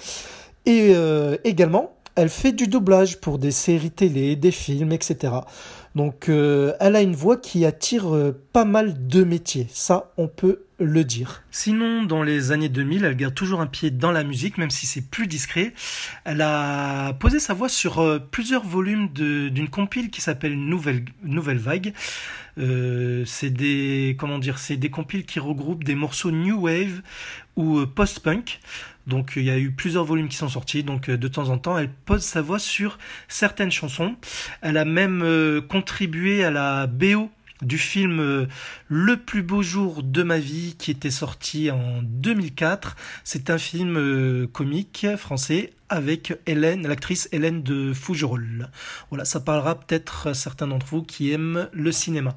et 0.66 0.92
euh, 0.94 1.36
également, 1.44 1.94
elle 2.14 2.28
fait 2.28 2.52
du 2.52 2.66
doublage 2.66 3.20
pour 3.20 3.38
des 3.38 3.50
séries 3.50 3.90
télé, 3.90 4.36
des 4.36 4.50
films, 4.50 4.92
etc. 4.92 5.32
Donc 5.94 6.28
euh, 6.28 6.72
elle 6.80 6.96
a 6.96 7.02
une 7.02 7.14
voix 7.14 7.36
qui 7.36 7.64
attire 7.66 8.14
euh, 8.14 8.32
pas 8.52 8.64
mal 8.64 9.06
de 9.06 9.24
métiers, 9.24 9.66
ça 9.70 10.10
on 10.16 10.26
peut 10.26 10.64
le 10.78 11.04
dire. 11.04 11.42
Sinon, 11.50 12.02
dans 12.02 12.22
les 12.22 12.50
années 12.50 12.70
2000, 12.70 13.04
elle 13.04 13.16
garde 13.16 13.34
toujours 13.34 13.60
un 13.60 13.66
pied 13.66 13.90
dans 13.90 14.10
la 14.10 14.24
musique, 14.24 14.58
même 14.58 14.70
si 14.70 14.86
c'est 14.86 15.02
plus 15.02 15.26
discret. 15.26 15.74
Elle 16.24 16.40
a 16.40 17.12
posé 17.14 17.38
sa 17.38 17.54
voix 17.54 17.68
sur 17.68 18.00
euh, 18.00 18.18
plusieurs 18.18 18.64
volumes 18.64 19.08
d'une 19.08 19.68
compile 19.68 20.10
qui 20.10 20.20
s'appelle 20.22 20.58
Nouvelle, 20.58 21.04
Nouvelle 21.22 21.58
Vague. 21.58 21.92
C'est 22.56 23.50
des 23.50 24.16
comment 24.18 24.38
dire, 24.38 24.58
c'est 24.58 24.76
des 24.76 24.90
compiles 24.90 25.24
qui 25.24 25.40
regroupent 25.40 25.84
des 25.84 25.94
morceaux 25.94 26.30
new 26.30 26.60
wave 26.60 27.00
ou 27.56 27.86
post-punk. 27.86 28.60
Donc 29.06 29.32
il 29.36 29.42
y 29.42 29.50
a 29.50 29.58
eu 29.58 29.72
plusieurs 29.72 30.04
volumes 30.04 30.28
qui 30.28 30.36
sont 30.36 30.48
sortis. 30.48 30.82
Donc 30.82 31.10
de 31.10 31.28
temps 31.28 31.48
en 31.48 31.58
temps, 31.58 31.78
elle 31.78 31.90
pose 31.90 32.22
sa 32.22 32.42
voix 32.42 32.58
sur 32.58 32.98
certaines 33.28 33.70
chansons. 33.70 34.16
Elle 34.60 34.76
a 34.76 34.84
même 34.84 35.22
euh, 35.22 35.60
à 36.44 36.50
la 36.50 36.86
BO 36.86 37.30
du 37.60 37.78
film 37.78 38.20
euh, 38.20 38.46
Le 38.88 39.16
plus 39.16 39.42
beau 39.42 39.62
jour 39.62 40.02
de 40.02 40.22
ma 40.22 40.38
vie 40.38 40.76
qui 40.78 40.90
était 40.90 41.10
sorti 41.10 41.70
en 41.70 42.02
2004. 42.02 42.96
C'est 43.24 43.50
un 43.50 43.58
film 43.58 43.96
euh, 43.96 44.46
comique 44.46 45.06
français 45.16 45.72
avec 45.88 46.34
Hélène, 46.46 46.86
l'actrice 46.86 47.28
Hélène 47.32 47.62
de 47.62 47.92
Fougerolles. 47.92 48.70
Voilà, 49.10 49.24
ça 49.24 49.40
parlera 49.40 49.78
peut-être 49.78 50.28
à 50.28 50.34
certains 50.34 50.68
d'entre 50.68 50.86
vous 50.86 51.02
qui 51.02 51.32
aiment 51.32 51.68
le 51.72 51.92
cinéma. 51.92 52.36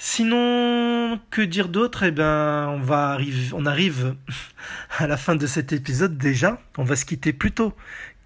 Sinon, 0.00 1.18
que 1.30 1.42
dire 1.42 1.68
d'autre? 1.68 2.04
Eh 2.04 2.12
ben, 2.12 2.68
on 2.68 2.80
va 2.80 3.18
on 3.52 3.66
arrive 3.66 4.14
à 4.98 5.06
la 5.06 5.16
fin 5.16 5.34
de 5.34 5.46
cet 5.46 5.72
épisode 5.72 6.16
déjà. 6.16 6.60
On 6.76 6.84
va 6.84 6.96
se 6.96 7.04
quitter 7.04 7.32
plus 7.32 7.52
tôt 7.52 7.74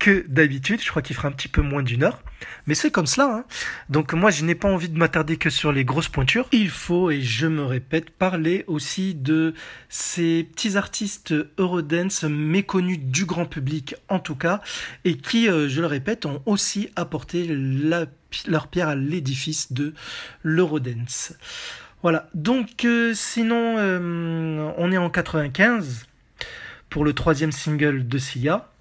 que 0.03 0.27
d'habitude. 0.27 0.83
Je 0.83 0.91
crois 0.91 1.01
qu'il 1.01 1.15
fera 1.15 1.29
un 1.29 1.33
petit 1.33 1.47
peu 1.47 1.63
moins 1.63 1.85
d'une 1.85 2.03
heure. 2.03 2.21
Mais 2.67 2.75
c'est 2.75 2.91
comme 2.91 3.07
cela. 3.07 3.37
Hein. 3.37 3.45
Donc 3.89 4.13
moi, 4.15 4.31
je 4.31 4.45
n'ai 4.45 4.57
pas 4.57 4.69
envie 4.69 4.89
de 4.89 4.99
m'attarder 4.99 5.37
que 5.37 5.49
sur 5.49 5.71
les 5.71 5.85
grosses 5.85 6.09
pointures. 6.09 6.49
Il 6.51 6.71
faut, 6.71 7.13
et 7.13 7.23
je 7.23 7.47
me 7.47 7.65
répète, 7.65 8.11
parler 8.11 8.65
aussi 8.67 9.15
de 9.15 9.55
ces 9.89 10.43
petits 10.43 10.77
artistes 10.77 11.33
Eurodance 11.57 12.25
méconnus 12.25 12.99
du 12.99 13.27
grand 13.27 13.47
public 13.47 13.95
en 14.09 14.19
tout 14.19 14.35
cas, 14.35 14.61
et 15.05 15.17
qui, 15.17 15.49
euh, 15.49 15.69
je 15.69 15.81
le 15.81 15.87
répète, 15.87 16.27
ont 16.27 16.43
aussi 16.47 16.91
apporté 16.97 17.47
leur 17.47 18.67
pierre 18.67 18.89
à 18.89 18.97
l'édifice 18.97 19.73
de 19.73 19.95
l'Eurodance. 20.43 21.35
Voilà, 22.03 22.29
donc 22.35 22.85
euh, 22.85 23.15
sinon, 23.15 23.77
euh, 23.79 24.73
on 24.79 24.91
est 24.91 24.99
en 24.99 25.11
95 25.11 26.07
pour 26.91 27.05
le 27.05 27.13
troisième 27.13 27.53
single 27.53 28.09
de 28.09 28.19
Sia, 28.19 28.72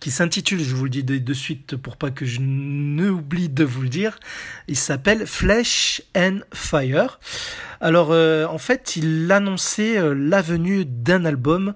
qui 0.00 0.10
s'intitule, 0.10 0.62
je 0.62 0.74
vous 0.74 0.84
le 0.84 0.90
dis 0.90 1.02
de, 1.02 1.34
suite 1.34 1.76
pour 1.76 1.96
pas 1.96 2.10
que 2.10 2.26
je 2.26 2.40
n'oublie 2.40 3.48
de 3.48 3.64
vous 3.64 3.82
le 3.82 3.88
dire, 3.88 4.18
il 4.68 4.76
s'appelle 4.76 5.26
Flesh 5.26 6.02
and 6.16 6.40
Fire. 6.52 7.18
Alors 7.80 8.12
euh, 8.12 8.46
en 8.46 8.58
fait, 8.58 8.96
il 8.96 9.30
annonçait 9.32 9.98
euh, 9.98 10.14
la 10.14 10.42
venue 10.42 10.84
d'un 10.84 11.24
album 11.24 11.74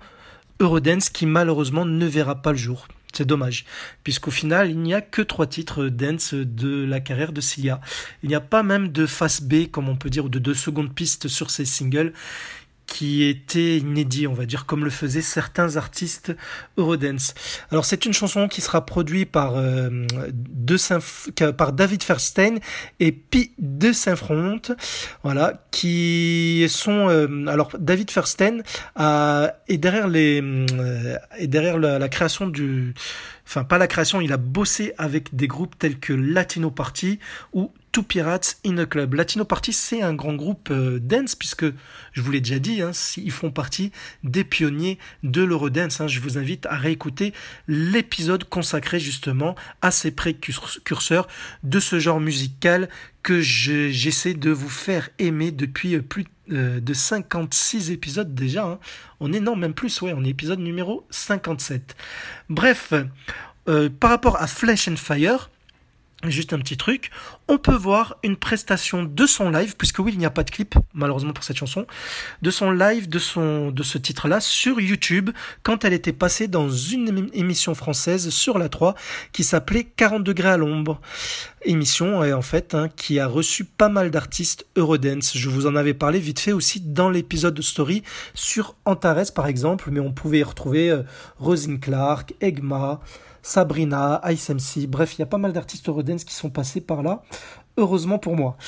Eurodance 0.60 1.10
qui 1.10 1.26
malheureusement 1.26 1.84
ne 1.84 2.06
verra 2.06 2.42
pas 2.42 2.52
le 2.52 2.58
jour. 2.58 2.88
C'est 3.12 3.24
dommage, 3.24 3.64
puisqu'au 4.04 4.30
final, 4.30 4.70
il 4.70 4.78
n'y 4.78 4.94
a 4.94 5.00
que 5.00 5.22
trois 5.22 5.46
titres 5.46 5.86
dance 5.86 6.34
de 6.34 6.84
la 6.84 7.00
carrière 7.00 7.32
de 7.32 7.40
Sia. 7.40 7.80
Il 8.22 8.28
n'y 8.28 8.34
a 8.34 8.40
pas 8.40 8.62
même 8.62 8.92
de 8.92 9.06
face 9.06 9.42
B, 9.42 9.66
comme 9.70 9.88
on 9.88 9.96
peut 9.96 10.10
dire, 10.10 10.26
ou 10.26 10.28
de 10.28 10.38
deux 10.38 10.54
secondes 10.54 10.94
pistes 10.94 11.26
sur 11.26 11.50
ces 11.50 11.64
singles 11.64 12.12
qui 12.88 13.22
étaient 13.22 13.76
inédits, 13.76 14.26
on 14.26 14.32
va 14.32 14.46
dire, 14.46 14.66
comme 14.66 14.82
le 14.82 14.90
faisaient 14.90 15.22
certains 15.22 15.76
artistes 15.76 16.34
Eurodance. 16.78 17.34
Alors 17.70 17.84
c'est 17.84 18.06
une 18.06 18.14
chanson 18.14 18.48
qui 18.48 18.60
sera 18.60 18.84
produite 18.84 19.30
par, 19.30 19.52
euh, 19.56 20.06
par 21.56 21.72
David 21.72 22.02
Ferstein 22.02 22.56
et 22.98 23.12
Pi 23.12 23.52
de 23.58 23.92
Saint-Front, 23.92 24.62
voilà, 25.22 25.62
qui 25.70 26.66
sont... 26.68 27.08
euh, 27.08 27.46
alors 27.46 27.70
David 27.78 28.10
Ferstein 28.10 28.62
est 28.96 29.78
derrière, 29.78 30.08
les, 30.08 30.40
euh, 30.42 31.16
est 31.36 31.46
derrière 31.46 31.78
la 31.78 32.08
création 32.08 32.48
du... 32.48 32.94
Enfin, 33.46 33.64
pas 33.64 33.78
la 33.78 33.86
création, 33.86 34.20
il 34.20 34.32
a 34.32 34.36
bossé 34.36 34.92
avec 34.98 35.34
des 35.34 35.46
groupes 35.46 35.78
tels 35.78 35.98
que 35.98 36.12
Latino 36.12 36.70
Party 36.70 37.18
ou 37.52 37.72
Two 37.92 38.02
Pirates 38.02 38.58
in 38.66 38.76
a 38.78 38.86
Club. 38.86 39.14
Latino 39.14 39.44
Party, 39.44 39.72
c'est 39.72 40.02
un 40.02 40.14
grand 40.14 40.34
groupe 40.34 40.68
euh, 40.70 40.98
dance, 41.00 41.34
puisque, 41.34 41.64
je 42.12 42.20
vous 42.20 42.30
l'ai 42.30 42.40
déjà 42.40 42.58
dit, 42.58 42.82
hein, 42.82 42.90
ils 43.16 43.30
font 43.32 43.50
partie 43.50 43.92
des 44.24 44.44
pionniers 44.44 44.98
de 45.22 45.42
l'Eurodance. 45.42 46.00
Hein. 46.00 46.06
Je 46.08 46.20
vous 46.20 46.36
invite 46.38 46.66
à 46.66 46.76
réécouter 46.76 47.32
l'épisode 47.66 48.44
consacré 48.44 49.00
justement 49.00 49.54
à 49.82 49.90
ces 49.90 50.10
précurseurs 50.10 51.28
de 51.62 51.80
ce 51.80 51.98
genre 51.98 52.20
musical 52.20 52.88
que 53.22 53.40
je- 53.40 53.90
j'essaie 53.90 54.34
de 54.34 54.50
vous 54.50 54.68
faire 54.68 55.08
aimer 55.18 55.50
depuis 55.50 55.94
euh, 55.96 56.02
plus 56.02 56.26
euh, 56.52 56.80
de 56.80 56.94
56 56.94 57.90
épisodes 57.90 58.34
déjà. 58.34 58.64
hein. 58.64 58.78
On 59.20 59.32
est, 59.32 59.40
non, 59.40 59.56
même 59.56 59.74
plus, 59.74 60.00
ouais, 60.02 60.12
on 60.16 60.24
est 60.24 60.28
épisode 60.30 60.60
numéro 60.60 61.06
57. 61.10 61.96
Bref, 62.48 62.92
par 64.00 64.10
rapport 64.10 64.40
à 64.40 64.46
Flesh 64.46 64.88
and 64.88 64.96
Fire, 64.96 65.50
Juste 66.26 66.52
un 66.52 66.58
petit 66.58 66.76
truc, 66.76 67.12
on 67.46 67.58
peut 67.58 67.76
voir 67.76 68.16
une 68.24 68.36
prestation 68.36 69.04
de 69.04 69.24
son 69.24 69.50
live, 69.50 69.76
puisque 69.78 70.00
oui, 70.00 70.10
il 70.12 70.18
n'y 70.18 70.26
a 70.26 70.30
pas 70.30 70.42
de 70.42 70.50
clip, 70.50 70.74
malheureusement 70.92 71.32
pour 71.32 71.44
cette 71.44 71.56
chanson, 71.56 71.86
de 72.42 72.50
son 72.50 72.72
live 72.72 73.08
de, 73.08 73.20
son, 73.20 73.70
de 73.70 73.84
ce 73.84 73.98
titre-là 73.98 74.40
sur 74.40 74.80
YouTube, 74.80 75.30
quand 75.62 75.84
elle 75.84 75.92
était 75.92 76.12
passée 76.12 76.48
dans 76.48 76.68
une 76.68 77.08
émi- 77.08 77.30
émission 77.34 77.72
française 77.76 78.30
sur 78.30 78.58
la 78.58 78.68
3, 78.68 78.96
qui 79.32 79.44
s'appelait 79.44 79.84
40 79.84 80.24
degrés 80.24 80.48
à 80.48 80.56
l'ombre. 80.56 81.00
Émission, 81.64 82.20
en 82.20 82.42
fait, 82.42 82.74
hein, 82.74 82.88
qui 82.96 83.20
a 83.20 83.28
reçu 83.28 83.64
pas 83.64 83.88
mal 83.88 84.10
d'artistes 84.10 84.66
Eurodance. 84.74 85.36
Je 85.36 85.48
vous 85.48 85.68
en 85.68 85.76
avais 85.76 85.94
parlé 85.94 86.18
vite 86.18 86.40
fait 86.40 86.52
aussi 86.52 86.80
dans 86.80 87.10
l'épisode 87.10 87.54
de 87.54 87.62
Story 87.62 88.02
sur 88.34 88.74
Antares, 88.86 89.32
par 89.36 89.46
exemple, 89.46 89.90
mais 89.92 90.00
on 90.00 90.12
pouvait 90.12 90.40
y 90.40 90.44
retrouver 90.44 90.90
euh, 90.90 91.02
Rosine 91.38 91.78
Clark, 91.78 92.34
Egma, 92.40 93.00
Sabrina, 93.48 94.20
Ice 94.30 94.50
MC, 94.50 94.86
bref, 94.86 95.14
il 95.16 95.20
y 95.20 95.22
a 95.22 95.26
pas 95.26 95.38
mal 95.38 95.54
d'artistes 95.54 95.88
Eurodance 95.88 96.24
qui 96.24 96.34
sont 96.34 96.50
passés 96.50 96.82
par 96.82 97.02
là, 97.02 97.22
heureusement 97.78 98.18
pour 98.18 98.36
moi. 98.36 98.58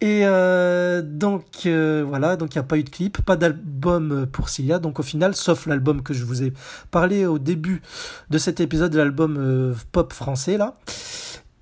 Et 0.00 0.22
euh, 0.24 1.02
donc 1.02 1.44
euh, 1.66 2.04
voilà, 2.04 2.34
donc 2.34 2.52
il 2.52 2.58
n'y 2.58 2.60
a 2.60 2.64
pas 2.64 2.76
eu 2.76 2.82
de 2.82 2.90
clip, 2.90 3.22
pas 3.22 3.36
d'album 3.36 4.26
pour 4.26 4.48
Cilia, 4.48 4.80
donc 4.80 4.98
au 4.98 5.04
final, 5.04 5.36
sauf 5.36 5.66
l'album 5.66 6.02
que 6.02 6.12
je 6.14 6.24
vous 6.24 6.42
ai 6.42 6.52
parlé 6.90 7.26
au 7.26 7.38
début 7.38 7.80
de 8.28 8.38
cet 8.38 8.58
épisode, 8.58 8.90
de 8.90 8.98
l'album 8.98 9.36
euh, 9.38 9.72
pop 9.92 10.12
français 10.12 10.56
là. 10.56 10.74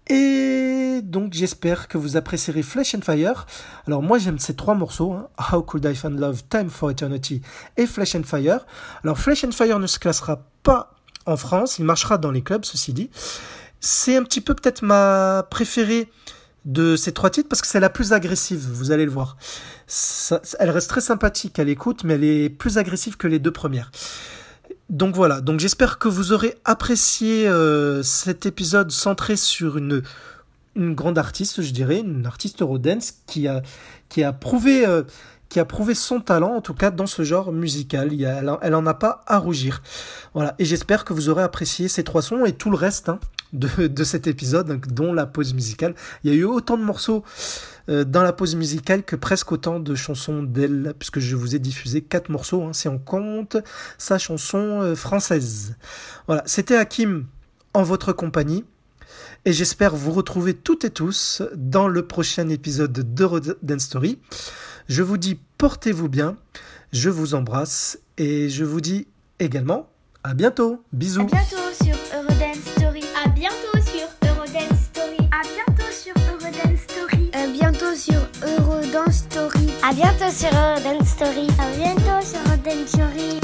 Et 0.06 1.00
donc 1.02 1.34
j'espère 1.34 1.88
que 1.88 1.98
vous 1.98 2.16
apprécierez 2.16 2.62
Flesh 2.62 2.94
and 2.94 3.02
Fire. 3.02 3.46
Alors 3.86 4.02
moi 4.02 4.16
j'aime 4.16 4.38
ces 4.38 4.56
trois 4.56 4.74
morceaux, 4.74 5.12
hein. 5.12 5.28
How 5.52 5.60
Could 5.60 5.84
I 5.84 5.94
Find 5.94 6.18
Love, 6.18 6.42
Time 6.48 6.70
for 6.70 6.90
Eternity 6.90 7.42
et 7.76 7.84
Flesh 7.84 8.14
and 8.14 8.22
Fire. 8.22 8.64
Alors 9.04 9.18
Flesh 9.18 9.44
and 9.44 9.52
Fire 9.52 9.78
ne 9.78 9.86
se 9.86 9.98
classera 9.98 10.46
pas 10.62 10.94
en 11.26 11.36
France, 11.36 11.78
il 11.78 11.84
marchera 11.84 12.18
dans 12.18 12.30
les 12.30 12.42
clubs, 12.42 12.64
ceci 12.64 12.92
dit. 12.92 13.10
C'est 13.80 14.16
un 14.16 14.22
petit 14.22 14.40
peu 14.40 14.54
peut-être 14.54 14.82
ma 14.82 15.46
préférée 15.50 16.08
de 16.64 16.94
ces 16.94 17.12
trois 17.12 17.30
titres 17.30 17.48
parce 17.48 17.60
que 17.60 17.66
c'est 17.66 17.80
la 17.80 17.90
plus 17.90 18.12
agressive, 18.12 18.60
vous 18.60 18.92
allez 18.92 19.04
le 19.04 19.10
voir. 19.10 19.36
Elle 20.58 20.70
reste 20.70 20.88
très 20.88 21.00
sympathique 21.00 21.58
à 21.58 21.64
l'écoute, 21.64 22.04
mais 22.04 22.14
elle 22.14 22.24
est 22.24 22.48
plus 22.48 22.78
agressive 22.78 23.16
que 23.16 23.26
les 23.26 23.38
deux 23.38 23.50
premières. 23.50 23.90
Donc 24.88 25.14
voilà, 25.14 25.40
donc 25.40 25.58
j'espère 25.58 25.98
que 25.98 26.08
vous 26.08 26.32
aurez 26.32 26.54
apprécié 26.64 27.48
euh, 27.48 28.02
cet 28.02 28.46
épisode 28.46 28.90
centré 28.90 29.36
sur 29.36 29.78
une, 29.78 30.02
grande 30.76 31.18
artiste, 31.18 31.62
je 31.62 31.72
dirais, 31.72 31.98
une 31.98 32.26
artiste 32.26 32.62
a, 32.62 33.62
qui 34.08 34.22
a 34.22 34.32
prouvé... 34.32 34.86
euh, 34.86 35.02
qui 35.52 35.60
a 35.60 35.66
prouvé 35.66 35.94
son 35.94 36.20
talent, 36.20 36.54
en 36.54 36.60
tout 36.62 36.72
cas 36.72 36.90
dans 36.90 37.04
ce 37.04 37.24
genre 37.24 37.52
musical. 37.52 38.10
Elle, 38.22 38.50
elle 38.62 38.74
en 38.74 38.86
a 38.86 38.94
pas 38.94 39.20
à 39.26 39.36
rougir. 39.36 39.82
Voilà. 40.32 40.54
Et 40.58 40.64
j'espère 40.64 41.04
que 41.04 41.12
vous 41.12 41.28
aurez 41.28 41.42
apprécié 41.42 41.88
ces 41.88 42.04
trois 42.04 42.22
sons 42.22 42.46
et 42.46 42.54
tout 42.54 42.70
le 42.70 42.76
reste 42.76 43.10
hein, 43.10 43.20
de, 43.52 44.02
cet 44.02 44.26
épisode, 44.26 44.80
dont 44.86 45.12
la 45.12 45.26
pause 45.26 45.52
musicale. 45.52 45.94
Il 46.24 46.32
y 46.32 46.34
a 46.34 46.38
eu 46.38 46.44
autant 46.44 46.78
de 46.78 46.82
morceaux 46.82 47.22
euh, 47.90 48.02
dans 48.04 48.22
la 48.22 48.32
pause 48.32 48.56
musicale 48.56 49.02
que 49.02 49.14
presque 49.14 49.52
autant 49.52 49.78
de 49.78 49.94
chansons 49.94 50.42
d'elle, 50.42 50.94
puisque 50.98 51.18
je 51.18 51.36
vous 51.36 51.54
ai 51.54 51.58
diffusé 51.58 52.00
quatre 52.00 52.30
morceaux, 52.30 52.62
hein, 52.62 52.72
si 52.72 52.88
on 52.88 52.98
compte 52.98 53.58
sa 53.98 54.16
chanson 54.16 54.80
euh, 54.80 54.94
française. 54.94 55.76
Voilà. 56.28 56.42
C'était 56.46 56.76
Hakim 56.76 57.26
en 57.74 57.82
votre 57.82 58.14
compagnie. 58.14 58.64
Et 59.44 59.52
j'espère 59.52 59.94
vous 59.94 60.12
retrouver 60.12 60.54
toutes 60.54 60.84
et 60.84 60.90
tous 60.90 61.42
dans 61.54 61.88
le 61.88 62.06
prochain 62.06 62.48
épisode 62.48 62.92
de 62.92 63.54
Dance 63.62 63.82
Story. 63.82 64.18
Je 64.88 65.02
vous 65.02 65.16
dis 65.16 65.38
portez-vous 65.58 66.08
bien, 66.08 66.36
je 66.92 67.10
vous 67.10 67.34
embrasse 67.34 67.98
et 68.18 68.48
je 68.48 68.64
vous 68.64 68.80
dis 68.80 69.06
également 69.38 69.88
à 70.24 70.34
bientôt. 70.34 70.82
Bisous. 70.92 71.22
À 71.22 71.24
bientôt 71.24 71.56
sur 71.84 71.96
Eurodance 72.14 72.56
Story. 72.76 73.02
À 73.24 73.28
bientôt 73.28 73.80
sur 73.84 74.08
Eurodance 74.28 74.80
Story. 74.84 75.18
À 75.30 75.42
bientôt 75.54 75.92
sur 75.92 76.14
Eurodance 76.30 76.80
Story. 76.80 77.30
À 77.32 77.46
bientôt 77.46 77.94
sur 77.94 78.20
Eurodance 78.46 79.14
Story. 79.14 79.70
À 79.82 79.92
bientôt 79.92 80.30
sur 80.30 80.50
Eurodance 80.52 81.08
Story. 81.08 81.46
À 81.58 81.76
bientôt 81.76 82.26
sur 82.26 82.40
Eurodance 82.40 82.88
Story. 82.88 83.40